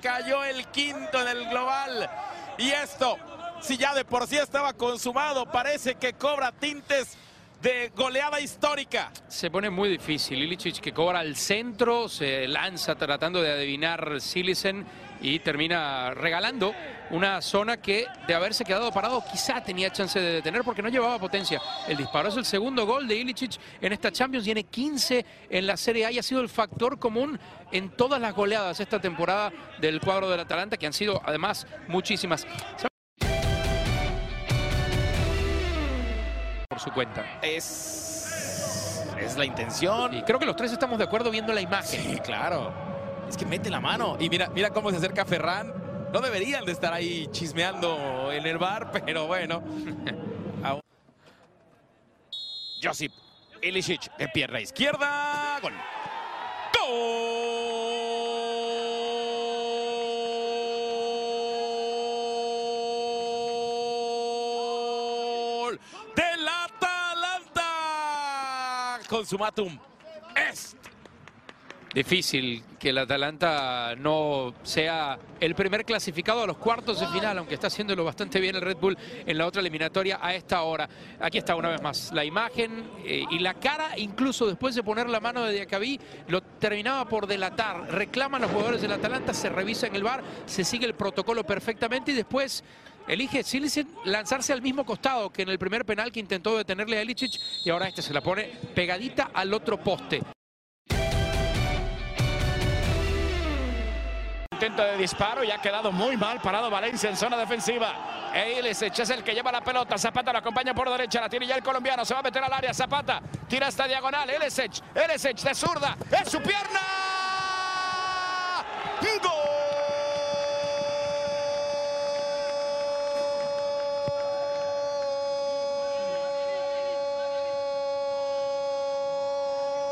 Cayó 0.00 0.42
el 0.44 0.66
quinto 0.66 1.22
en 1.22 1.28
el 1.28 1.48
global. 1.48 2.10
Y 2.58 2.70
esto, 2.70 3.16
si 3.60 3.76
ya 3.76 3.94
de 3.94 4.04
por 4.04 4.26
sí 4.26 4.36
estaba 4.36 4.72
consumado, 4.72 5.46
parece 5.46 5.94
que 5.94 6.12
cobra 6.12 6.52
tintes 6.52 7.16
de 7.62 7.92
goleada 7.94 8.40
histórica. 8.40 9.12
Se 9.28 9.48
pone 9.48 9.70
muy 9.70 9.88
difícil. 9.88 10.42
Ilicic 10.42 10.80
que 10.80 10.92
cobra 10.92 11.20
al 11.20 11.36
centro, 11.36 12.08
se 12.08 12.48
lanza 12.48 12.96
tratando 12.96 13.40
de 13.40 13.52
adivinar 13.52 14.20
Silicen 14.20 14.84
y 15.20 15.38
termina 15.38 16.12
regalando 16.12 16.74
una 17.10 17.40
zona 17.40 17.76
que 17.76 18.06
de 18.26 18.34
haberse 18.34 18.64
quedado 18.64 18.90
parado 18.90 19.22
quizá 19.30 19.62
tenía 19.62 19.92
chance 19.92 20.18
de 20.18 20.32
detener 20.34 20.64
porque 20.64 20.82
no 20.82 20.88
llevaba 20.88 21.20
potencia. 21.20 21.62
El 21.86 21.96
disparo 21.96 22.28
es 22.30 22.36
el 22.36 22.44
segundo 22.44 22.84
gol 22.84 23.06
de 23.06 23.14
Ilicic 23.14 23.56
en 23.80 23.92
esta 23.92 24.10
Champions, 24.10 24.44
tiene 24.44 24.64
15 24.64 25.24
en 25.48 25.66
la 25.66 25.76
Serie 25.76 26.06
A 26.06 26.10
y 26.10 26.18
ha 26.18 26.22
sido 26.22 26.40
el 26.40 26.48
factor 26.48 26.98
común 26.98 27.38
en 27.70 27.90
todas 27.90 28.20
las 28.20 28.34
goleadas 28.34 28.80
esta 28.80 29.00
temporada 29.00 29.52
del 29.80 30.00
cuadro 30.00 30.28
del 30.28 30.40
Atalanta 30.40 30.76
que 30.76 30.86
han 30.86 30.92
sido 30.92 31.22
además 31.24 31.68
muchísimas. 31.86 32.44
Su 36.82 36.90
cuenta. 36.90 37.24
Es, 37.42 39.04
es 39.18 39.36
la 39.36 39.44
intención. 39.44 40.14
Y 40.14 40.22
creo 40.22 40.38
que 40.38 40.46
los 40.46 40.56
tres 40.56 40.72
estamos 40.72 40.98
de 40.98 41.04
acuerdo 41.04 41.30
viendo 41.30 41.52
la 41.52 41.60
imagen. 41.60 42.02
Sí, 42.02 42.18
claro. 42.18 42.72
Es 43.28 43.36
que 43.36 43.46
mete 43.46 43.70
la 43.70 43.80
mano. 43.80 44.16
Y 44.18 44.28
mira, 44.28 44.48
mira 44.48 44.70
cómo 44.70 44.90
se 44.90 44.96
acerca 44.96 45.24
Ferran. 45.24 45.72
No 46.12 46.20
deberían 46.20 46.64
de 46.64 46.72
estar 46.72 46.92
ahí 46.92 47.26
chismeando 47.30 48.30
en 48.32 48.46
el 48.46 48.58
bar, 48.58 48.90
pero 48.90 49.26
bueno. 49.26 49.62
Josip 52.82 53.12
Ilicic 53.62 54.16
de 54.16 54.28
pierna 54.28 54.60
izquierda. 54.60 55.60
Gol. 55.62 55.72
Gol 56.74 57.81
Consumatum. 69.12 69.78
Es 70.34 70.74
Difícil 71.94 72.64
que 72.78 72.88
el 72.88 72.96
Atalanta 72.96 73.94
no 73.96 74.54
sea 74.62 75.18
el 75.38 75.54
primer 75.54 75.84
clasificado 75.84 76.42
a 76.42 76.46
los 76.46 76.56
cuartos 76.56 76.98
de 76.98 77.06
final, 77.08 77.36
aunque 77.36 77.52
está 77.52 77.66
haciéndolo 77.66 78.02
bastante 78.02 78.40
bien 78.40 78.56
el 78.56 78.62
Red 78.62 78.78
Bull 78.78 78.96
en 79.26 79.36
la 79.36 79.46
otra 79.46 79.60
eliminatoria 79.60 80.18
a 80.22 80.34
esta 80.34 80.62
hora. 80.62 80.88
Aquí 81.20 81.36
está 81.36 81.54
una 81.54 81.68
vez 81.68 81.82
más 81.82 82.10
la 82.14 82.24
imagen 82.24 82.82
eh, 83.04 83.26
y 83.30 83.40
la 83.40 83.52
cara, 83.52 83.98
incluso 83.98 84.46
después 84.46 84.74
de 84.74 84.82
poner 84.82 85.10
la 85.10 85.20
mano 85.20 85.44
de 85.44 85.52
Diacabí, 85.52 86.00
lo 86.28 86.40
terminaba 86.40 87.06
por 87.06 87.26
delatar. 87.26 87.92
Reclaman 87.92 88.40
los 88.40 88.50
jugadores 88.50 88.80
del 88.80 88.92
Atalanta, 88.92 89.34
se 89.34 89.50
revisa 89.50 89.86
en 89.86 89.94
el 89.94 90.02
bar, 90.02 90.22
se 90.46 90.64
sigue 90.64 90.86
el 90.86 90.94
protocolo 90.94 91.44
perfectamente 91.44 92.12
y 92.12 92.14
después 92.14 92.64
elige 93.08 93.42
Silicen 93.42 93.88
lanzarse 94.04 94.52
al 94.52 94.62
mismo 94.62 94.84
costado 94.84 95.30
que 95.30 95.42
en 95.42 95.48
el 95.48 95.58
primer 95.58 95.84
penal 95.84 96.12
que 96.12 96.20
intentó 96.20 96.56
detenerle 96.56 96.98
a 96.98 97.02
Elicic 97.02 97.32
y 97.64 97.70
ahora 97.70 97.88
este 97.88 98.02
se 98.02 98.12
la 98.12 98.20
pone 98.20 98.44
pegadita 98.74 99.30
al 99.34 99.52
otro 99.54 99.78
poste. 99.82 100.22
intento 104.62 104.84
de 104.84 104.96
disparo 104.96 105.42
y 105.42 105.50
ha 105.50 105.58
quedado 105.58 105.90
muy 105.90 106.16
mal 106.16 106.40
parado 106.40 106.70
Valencia 106.70 107.10
en 107.10 107.16
zona 107.16 107.36
defensiva. 107.36 108.30
Ilicic 108.32 108.96
es 108.96 109.10
el 109.10 109.24
que 109.24 109.34
lleva 109.34 109.50
la 109.50 109.60
pelota. 109.60 109.98
Zapata 109.98 110.32
lo 110.32 110.38
acompaña 110.38 110.72
por 110.72 110.88
derecha. 110.88 111.20
La 111.20 111.28
tiene 111.28 111.48
ya 111.48 111.56
el 111.56 111.64
colombiano. 111.64 112.04
Se 112.04 112.14
va 112.14 112.20
a 112.20 112.22
meter 112.22 112.44
al 112.44 112.52
área. 112.52 112.72
Zapata 112.72 113.20
tira 113.48 113.66
esta 113.66 113.88
diagonal. 113.88 114.30
Ilicic. 114.30 114.80
Ilicic 114.94 115.40
de 115.40 115.54
zurda. 115.56 115.96
¡Es 116.12 116.30
su 116.30 116.40
pierna! 116.40 116.80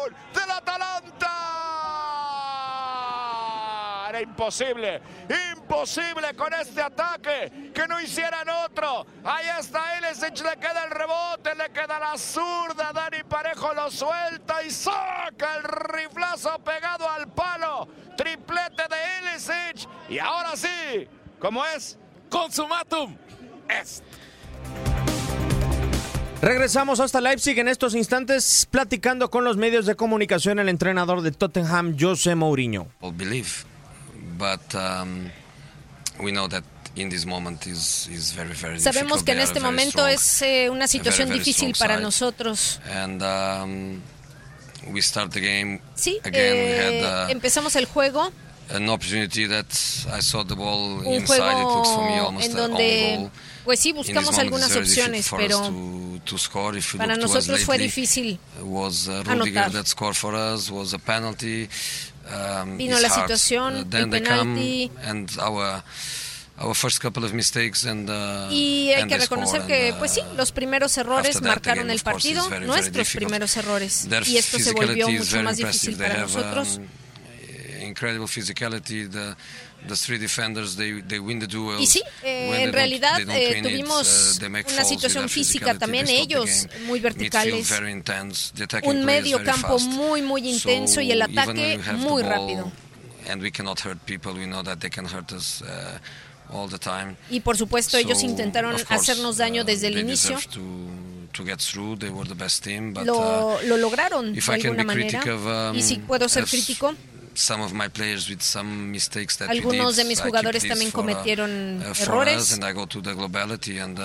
¡Gol! 0.00 0.14
¡Del 0.32 0.50
Atalanta! 0.52 1.30
Era 4.20 4.28
imposible, 4.28 5.00
imposible 5.54 6.34
con 6.36 6.52
este 6.52 6.82
ataque 6.82 7.72
que 7.72 7.88
no 7.88 7.98
hicieran 8.00 8.46
otro. 8.66 9.06
Ahí 9.24 9.46
está 9.58 9.80
Ilicic, 9.98 10.44
le 10.44 10.58
queda 10.58 10.84
el 10.84 10.90
rebote, 10.90 11.54
le 11.54 11.70
queda 11.70 11.98
la 11.98 12.18
zurda. 12.18 12.92
Dani 12.92 13.22
Parejo 13.26 13.72
lo 13.72 13.90
suelta 13.90 14.62
y 14.62 14.70
saca 14.70 15.56
el 15.56 15.62
riflazo 15.62 16.58
pegado 16.58 17.08
al 17.08 17.28
palo. 17.28 17.88
Triplete 18.16 18.82
de 18.90 19.30
Ilicic. 19.30 19.88
Y 20.10 20.18
ahora 20.18 20.54
sí, 20.54 21.08
como 21.38 21.64
es, 21.64 21.98
consumatum. 22.28 23.16
Es. 23.68 24.02
Regresamos 26.42 27.00
hasta 27.00 27.20
Leipzig 27.20 27.58
en 27.58 27.68
estos 27.68 27.94
instantes 27.94 28.66
platicando 28.70 29.30
con 29.30 29.44
los 29.44 29.58
medios 29.58 29.84
de 29.84 29.94
comunicación 29.94 30.58
el 30.58 30.70
entrenador 30.70 31.20
de 31.20 31.32
Tottenham, 31.32 31.96
José 32.00 32.34
Mourinho. 32.34 32.86
believe, 33.12 33.48
but 34.40 34.74
um, 34.74 35.30
we 36.18 36.32
know 36.32 36.48
that 36.48 36.64
in 36.96 37.08
this 37.08 37.24
moment 37.24 37.66
is, 37.66 38.08
is 38.10 38.32
very, 38.32 38.52
very 38.54 38.80
Sabemos 38.80 39.18
difficult. 39.20 39.24
que 39.26 39.32
en 39.32 39.40
este 39.40 39.60
momento 39.60 40.06
es 40.06 40.42
eh, 40.42 40.68
una 40.70 40.88
situación 40.88 41.28
very, 41.28 41.38
very 41.38 41.44
difícil 41.52 41.76
para 41.78 41.94
side. 41.94 42.02
nosotros. 42.02 42.80
And 42.92 43.22
um, 43.22 44.02
we 44.92 45.00
start 45.02 45.30
the 45.32 45.40
game 45.40 45.80
Sí, 45.94 46.18
again. 46.24 46.54
we 46.54 46.72
eh, 46.72 47.02
had 47.02 47.28
uh, 47.28 47.30
empezamos 47.30 47.76
el 47.76 47.86
juego, 47.86 48.32
an 48.70 48.88
opportunity 48.88 49.46
that 49.46 49.66
I 50.12 50.20
saw 50.20 50.42
the 50.44 50.54
ball 50.54 51.00
un 51.00 51.14
inside. 51.14 51.60
It 51.60 51.64
looks 51.64 51.90
for 51.90 52.04
me 52.04 52.12
juego 52.12 52.26
almost 52.26 52.46
en 52.50 52.56
donde 52.56 53.16
goal. 53.16 53.30
pues 53.64 53.80
sí 53.80 53.92
buscamos 53.92 54.38
algunas 54.38 54.74
opciones, 54.74 55.28
pero 55.36 55.60
to, 55.60 56.20
to 56.24 56.38
score. 56.38 56.76
If 56.78 56.94
you 56.94 56.98
para 56.98 57.16
nosotros 57.16 57.64
fue 57.64 57.78
lately, 57.78 57.86
difícil 57.86 58.38
was 58.62 59.08
uh, 59.08 59.22
anotar. 59.26 59.70
That 59.72 59.86
scored 59.86 60.16
for 60.16 60.34
us. 60.34 60.70
Was 60.70 60.94
a 60.94 60.98
penalty. 60.98 61.68
Um, 62.30 62.76
Vino 62.76 62.98
la 63.00 63.08
hard. 63.08 63.20
situación, 63.22 63.76
Uh, 63.80 63.84
then 63.90 64.02
el 64.04 64.10
they 64.10 64.20
penalti. 64.22 64.90
come 64.94 65.10
and 65.10 65.30
our 65.40 65.82
our 66.58 66.74
first 66.74 67.00
couple 67.00 67.24
of 67.24 67.32
mistakes 67.32 67.84
and 67.86 68.08
uh, 68.10 68.48
y 68.50 68.92
hay 68.94 69.02
and 69.02 69.10
que 69.10 69.18
score 69.20 69.38
reconocer 69.40 69.60
and, 69.62 69.66
que 69.66 69.92
uh, 69.92 69.98
pues 69.98 70.12
sí, 70.12 70.20
los 70.36 70.52
primeros 70.52 70.96
errores 70.98 71.34
that, 71.40 71.42
marcaron 71.42 71.84
again, 71.86 71.90
el 71.90 72.00
partido, 72.00 72.48
very, 72.50 72.66
nuestros 72.66 73.08
primeros 73.14 73.56
errores 73.56 74.06
Their 74.08 74.28
y 74.28 74.36
esto 74.36 74.58
se 74.58 74.72
volvió 74.72 75.08
mucho 75.08 75.42
más 75.42 75.56
difícil 75.56 75.96
para 75.96 76.14
have, 76.14 76.20
nosotros. 76.22 76.76
um, 76.76 76.86
incredible 77.90 78.26
physicality. 78.26 79.10
The 79.10 79.36
the 79.86 79.96
three 79.96 80.18
defenders 80.18 80.76
they 80.76 81.00
they 81.02 81.18
win 81.18 81.38
the 81.38 81.46
duels. 81.46 81.80
Y 81.80 81.86
sí, 81.86 82.02
eh, 82.22 82.64
en 82.64 82.72
realidad 82.72 83.20
eh, 83.20 83.58
it, 83.58 83.62
tuvimos 83.62 84.38
uh, 84.40 84.46
una 84.46 84.84
situación 84.84 85.28
física 85.28 85.74
también 85.78 86.08
ellos 86.08 86.66
muy 86.86 87.00
verticales. 87.00 87.70
intense. 87.88 88.52
Un 88.84 89.04
medio 89.04 89.42
campo 89.42 89.78
muy 89.78 90.22
muy 90.22 90.48
intenso 90.48 91.00
y 91.00 91.12
el 91.12 91.22
ataque 91.22 91.78
muy 91.96 92.22
ball 92.22 92.30
rápido. 92.30 92.72
And 93.28 93.42
we 93.42 93.50
cannot 93.50 93.80
hurt 93.84 93.98
people. 94.06 94.32
We 94.32 94.46
know 94.46 94.62
that 94.62 94.80
they 94.80 94.90
can 94.90 95.04
hurt 95.04 95.32
us 95.32 95.62
uh, 95.62 95.98
all 96.52 96.68
the 96.68 96.78
time. 96.78 97.16
Y 97.30 97.40
por 97.40 97.56
supuesto 97.56 97.96
ellos 97.96 98.22
intentaron 98.22 98.72
course, 98.72 98.94
hacernos 98.94 99.36
daño 99.36 99.62
uh, 99.62 99.64
desde 99.64 99.88
el 99.88 99.98
inicio. 99.98 100.38
To, 101.32 101.44
get 101.44 101.60
through. 101.60 101.96
They 101.96 102.10
were 102.10 102.28
the 102.28 102.34
best 102.34 102.64
team, 102.64 102.92
but, 102.92 103.06
Lo, 103.06 103.56
uh, 103.56 103.62
lo 103.66 103.76
lograron 103.76 104.32
de 104.32 104.38
if 104.38 104.48
I 104.48 104.60
can 104.60 104.78
alguna 104.78 104.94
be 104.94 105.04
manera. 105.04 105.34
of, 105.34 105.46
um, 105.46 105.76
y 105.76 105.82
si 105.82 105.96
puedo 105.98 106.28
ser 106.28 106.42
as 106.42 106.50
crítico, 106.50 106.94
some 107.34 107.62
of 107.62 107.72
my 107.72 107.88
players 107.88 108.28
with 108.28 108.40
some 108.42 108.90
mistakes 108.90 109.36
that 109.38 109.48
we 109.50 109.58
algunos 109.58 109.96
de 109.96 110.04
mis 110.04 110.20
jugadores 110.20 110.66
también 110.66 110.90
cometieron 110.90 111.82
errores. 112.00 112.36
us, 112.36 112.52
and 112.52 112.64
I 112.64 112.72
go 112.72 112.86
to 112.86 113.00
the 113.00 113.14
globality 113.14 113.82
and 113.82 113.98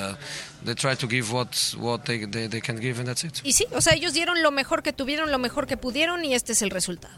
they 0.63 0.75
try 0.75 0.95
to 0.95 1.07
give 1.07 1.31
what 1.31 1.75
what 1.77 2.05
they, 2.05 2.25
they, 2.25 2.47
they 2.47 2.61
can 2.61 2.79
give 2.79 2.99
and 2.99 3.07
that's 3.07 3.23
it. 3.23 3.41
Y 3.43 3.53
sí, 3.53 3.65
o 3.71 3.81
sea, 3.81 3.93
ellos 3.93 4.13
dieron 4.13 4.41
lo 4.41 4.51
mejor 4.51 4.83
que 4.83 4.93
tuvieron, 4.93 5.31
lo 5.31 5.39
mejor 5.39 5.67
que 5.67 5.77
pudieron 5.77 6.23
y 6.23 6.33
este 6.33 6.53
es 6.53 6.61
el 6.61 6.69
resultado. 6.69 7.15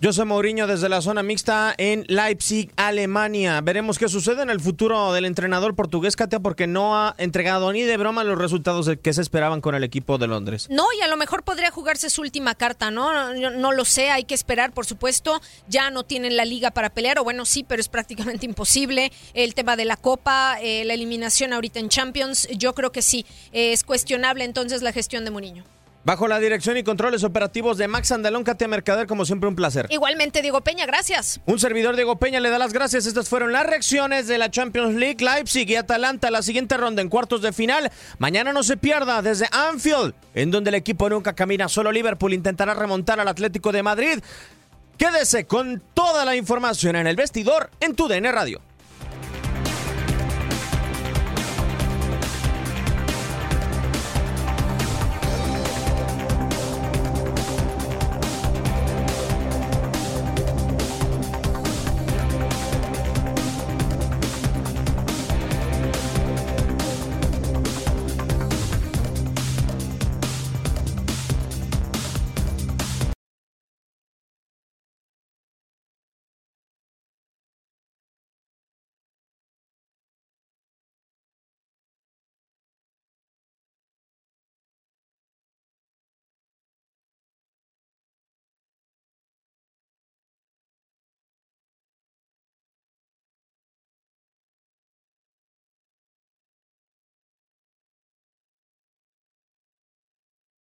José 0.00 0.24
Mourinho 0.24 0.68
desde 0.68 0.88
la 0.88 1.02
zona 1.02 1.24
mixta 1.24 1.74
en 1.76 2.04
Leipzig, 2.06 2.70
Alemania. 2.76 3.60
Veremos 3.62 3.98
qué 3.98 4.08
sucede 4.08 4.42
en 4.42 4.50
el 4.50 4.60
futuro 4.60 5.12
del 5.12 5.24
entrenador 5.24 5.74
portugués, 5.74 6.14
Katia, 6.14 6.38
porque 6.38 6.68
no 6.68 6.96
ha 6.96 7.16
entregado 7.18 7.72
ni 7.72 7.82
de 7.82 7.96
broma 7.96 8.22
los 8.22 8.38
resultados 8.38 8.88
que 9.02 9.12
se 9.12 9.20
esperaban 9.20 9.60
con 9.60 9.74
el 9.74 9.82
equipo 9.82 10.16
de 10.16 10.28
Londres. 10.28 10.68
No, 10.70 10.84
y 10.96 11.02
a 11.02 11.08
lo 11.08 11.16
mejor 11.16 11.42
podría 11.42 11.72
jugarse 11.72 12.10
su 12.10 12.20
última 12.20 12.54
carta, 12.54 12.92
¿no? 12.92 13.34
No 13.34 13.72
lo 13.72 13.84
sé, 13.84 14.10
hay 14.10 14.22
que 14.22 14.36
esperar, 14.36 14.72
por 14.72 14.86
supuesto. 14.86 15.40
Ya 15.66 15.90
no 15.90 16.04
tienen 16.04 16.36
la 16.36 16.44
liga 16.44 16.70
para 16.70 16.90
pelear, 16.90 17.18
o 17.18 17.24
bueno, 17.24 17.44
sí, 17.44 17.64
pero 17.66 17.80
es 17.80 17.88
prácticamente 17.88 18.46
imposible. 18.46 19.10
El 19.34 19.54
tema 19.54 19.74
de 19.74 19.84
la 19.84 19.96
Copa, 19.96 20.58
eh, 20.62 20.84
la 20.84 20.94
eliminación 20.94 21.52
ahorita 21.52 21.80
en 21.80 21.88
Champions, 21.88 22.46
yo 22.56 22.72
creo 22.72 22.92
que 22.92 23.02
sí, 23.02 23.26
es 23.50 23.82
cuestionable 23.82 24.44
entonces 24.44 24.80
la 24.82 24.92
gestión 24.92 25.24
de 25.24 25.32
Mourinho. 25.32 25.64
Bajo 26.04 26.28
la 26.28 26.38
dirección 26.38 26.76
y 26.76 26.84
controles 26.84 27.24
operativos 27.24 27.76
de 27.76 27.88
Max 27.88 28.12
Andalón, 28.12 28.44
Katia 28.44 28.68
Mercader, 28.68 29.06
como 29.06 29.24
siempre, 29.24 29.48
un 29.48 29.56
placer. 29.56 29.86
Igualmente, 29.90 30.40
Diego 30.40 30.62
Peña, 30.62 30.86
gracias. 30.86 31.40
Un 31.44 31.58
servidor 31.58 31.96
Diego 31.96 32.18
Peña 32.18 32.40
le 32.40 32.50
da 32.50 32.58
las 32.58 32.72
gracias. 32.72 33.04
Estas 33.06 33.28
fueron 33.28 33.52
las 33.52 33.66
reacciones 33.66 34.26
de 34.26 34.38
la 34.38 34.50
Champions 34.50 34.94
League, 34.94 35.22
Leipzig 35.22 35.68
y 35.68 35.76
Atalanta, 35.76 36.30
la 36.30 36.42
siguiente 36.42 36.76
ronda 36.76 37.02
en 37.02 37.08
cuartos 37.08 37.42
de 37.42 37.52
final. 37.52 37.90
Mañana 38.18 38.52
no 38.52 38.62
se 38.62 38.76
pierda 38.76 39.20
desde 39.22 39.48
Anfield, 39.50 40.14
en 40.34 40.50
donde 40.50 40.70
el 40.70 40.76
equipo 40.76 41.10
nunca 41.10 41.34
camina. 41.34 41.68
Solo 41.68 41.92
Liverpool 41.92 42.32
intentará 42.32 42.74
remontar 42.74 43.20
al 43.20 43.28
Atlético 43.28 43.72
de 43.72 43.82
Madrid. 43.82 44.20
Quédese 44.96 45.46
con 45.46 45.82
toda 45.94 46.24
la 46.24 46.36
información 46.36 46.96
en 46.96 47.06
el 47.06 47.16
vestidor 47.16 47.70
en 47.80 47.94
tu 47.94 48.08
DN 48.08 48.32
Radio. 48.32 48.60